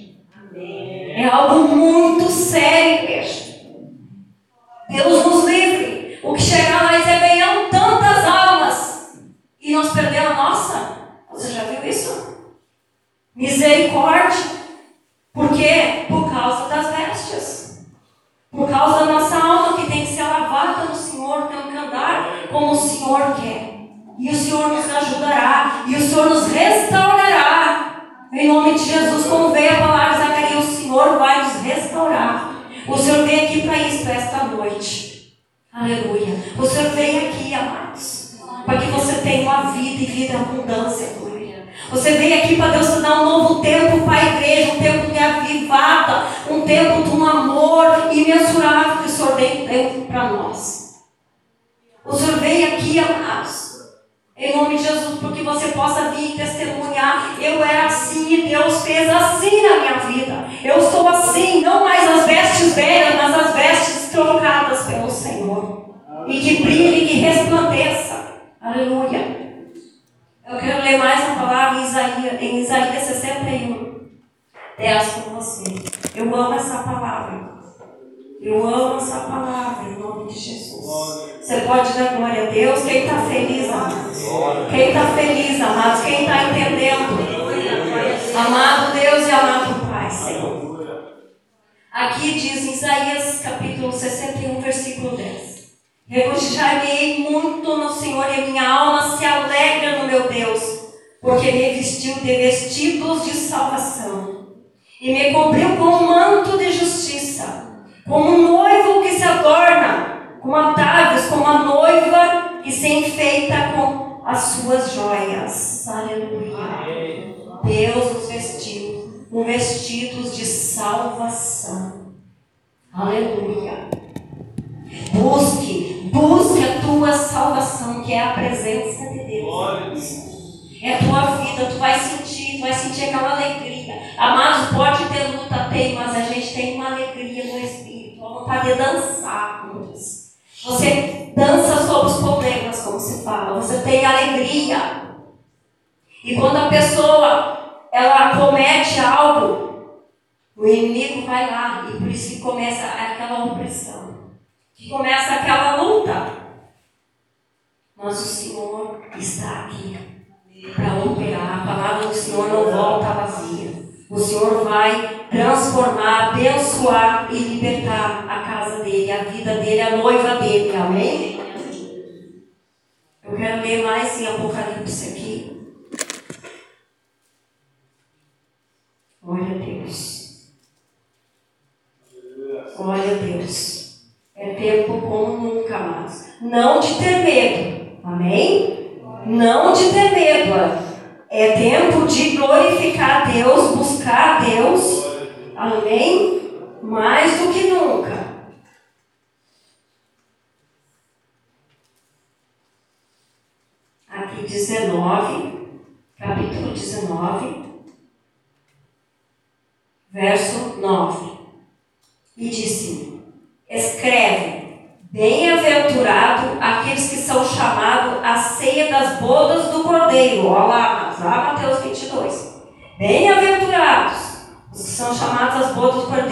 [1.16, 2.93] É algo muito sério,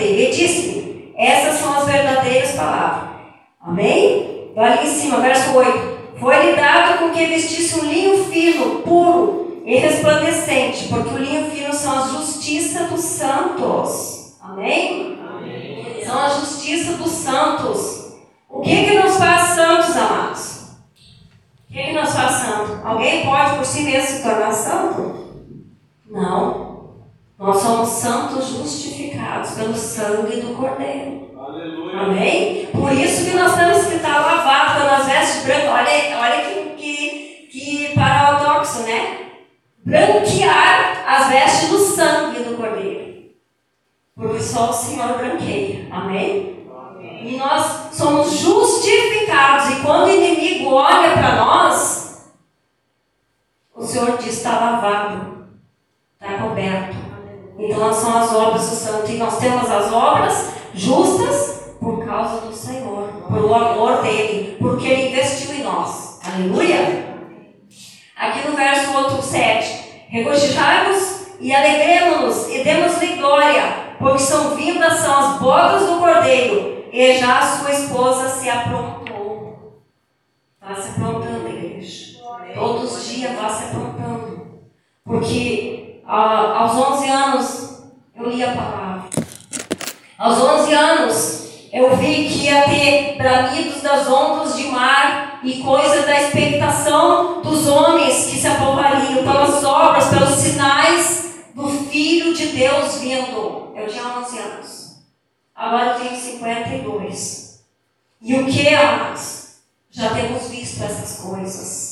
[0.02, 0.22] bodas do Cordeiro.
[0.22, 3.10] E disse-me: Essas são as verdadeiras palavras.
[3.61, 4.52] Amém?
[4.57, 5.91] Ali em cima, verso 8.
[6.19, 11.73] Foi-lhe dado com que vestisse um linho fino, puro e resplandecente, porque o linho fino
[11.73, 14.38] são a justiça dos santos.
[14.41, 15.19] Amém?
[15.28, 16.03] Amém.
[16.06, 18.11] São a justiça dos santos.
[18.49, 20.61] O que que nos faz santos, amados?
[21.69, 22.86] O que que nos faz santo?
[22.86, 25.45] Alguém pode por si mesmo se tornar santo?
[26.10, 26.70] Não.
[27.41, 31.31] Nós somos santos justificados pelo sangue do Cordeiro.
[31.35, 31.99] Aleluia.
[31.99, 32.68] Amém?
[32.68, 35.69] Por isso que nós temos que estar lavados nas vestes brancas.
[35.69, 39.31] Olha, olha que, que, que paradoxo, né?
[39.84, 43.31] Branquear as vestes do sangue do Cordeiro.
[44.15, 45.88] Porque só o Senhor branqueia.
[45.89, 46.68] Amém?
[46.69, 47.27] Amém?
[47.27, 49.68] E nós somos justificados.
[49.72, 52.31] E quando o inimigo olha para nós,
[53.73, 55.47] o Senhor diz: está lavado,
[56.22, 57.10] está coberto.
[57.61, 59.11] Então somos as obras do santo.
[59.11, 65.09] E nós temos as obras justas por causa do Senhor, pelo amor dele, porque ele
[65.09, 66.19] investiu em nós.
[66.23, 67.11] Aleluia!
[68.15, 75.17] Aqui no verso outro 7, regozijai-vos e alegremos-nos e demos-lhe glória, porque são vindas são
[75.17, 79.81] as bodas do cordeiro, e já a sua esposa se aprontou.
[80.61, 82.19] Vá se aprontando, igreja.
[82.53, 84.61] Todos os dias vá se aprontando.
[85.03, 85.80] Porque
[86.13, 87.83] ah, aos 11 anos
[88.13, 89.09] eu li a palavra.
[90.17, 96.05] Aos 11 anos, eu vi que ia ter bramidos das ondas de mar e coisas
[96.05, 102.97] da expectação dos homens que se apouvariam pelas obras, pelos sinais do Filho de Deus
[102.99, 103.73] vindo.
[103.73, 104.97] Eu tinha 11 anos.
[105.55, 107.63] Agora eu tenho 52.
[108.21, 109.61] E o que, amados?
[109.89, 111.90] Já temos visto essas coisas.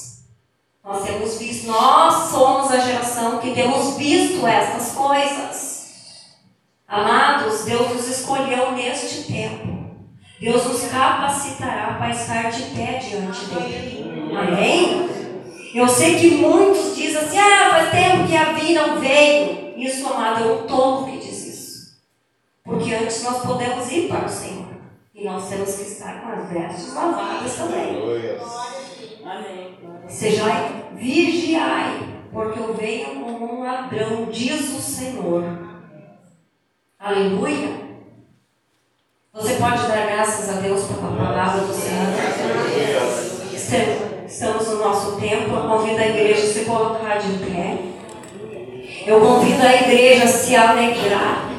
[0.83, 5.79] Nós temos visto, nós somos a geração que temos visto essas coisas.
[6.87, 9.79] Amados, Deus nos escolheu neste tempo.
[10.39, 14.35] Deus nos capacitará para estar de pé diante dele.
[14.35, 15.09] Amém?
[15.73, 19.77] Eu sei que muitos dizem assim: ah, faz tempo que a vida não veio.
[19.77, 21.97] Isso, amado, é um tolo que diz isso.
[22.63, 24.67] Porque antes nós podemos ir para o Senhor.
[25.13, 28.01] E nós temos que estar com as vestes lavadas também.
[30.07, 31.99] Sejai vigiai,
[32.33, 35.43] porque eu venho como um ladrão, diz o Senhor.
[36.97, 37.69] Aleluia.
[39.31, 42.07] Você pode dar graças a Deus pela palavra do Senhor.
[44.25, 45.55] Estamos no nosso tempo.
[45.55, 47.77] Eu convido a igreja a se colocar de pé.
[49.05, 51.49] Eu convido a igreja a se alegrar.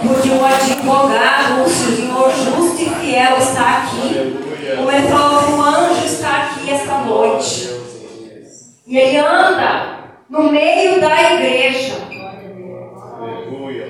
[0.00, 4.38] Porque o advogado, o Senhor justo e fiel está aqui.
[4.82, 5.91] O aqui
[6.72, 7.70] esta noite.
[8.86, 11.94] E ele anda no meio da igreja.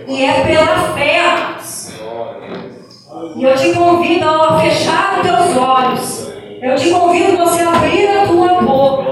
[0.06, 1.12] E é pela fé.
[3.36, 6.32] E eu te convido a fechar os teus olhos.
[6.60, 9.11] Eu te convido a você abrir a tua boca.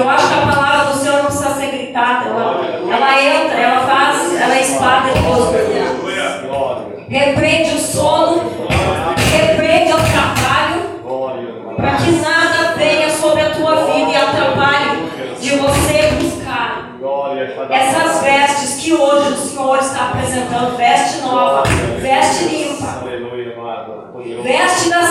[0.00, 2.28] Eu acho que a palavra do Senhor não precisa ser gritada.
[2.30, 5.50] Ela, ela entra, ela faz, ela é espada de Deus.
[7.08, 8.50] Repreende o sono,
[9.32, 15.10] repreende o trabalho, para que nada venha sobre a tua vida e atrapalhe
[15.40, 16.90] de você buscar
[17.70, 21.64] essas vestes que hoje o Senhor está apresentando veste nova,
[22.00, 23.02] veste limpa,
[24.42, 25.02] veste da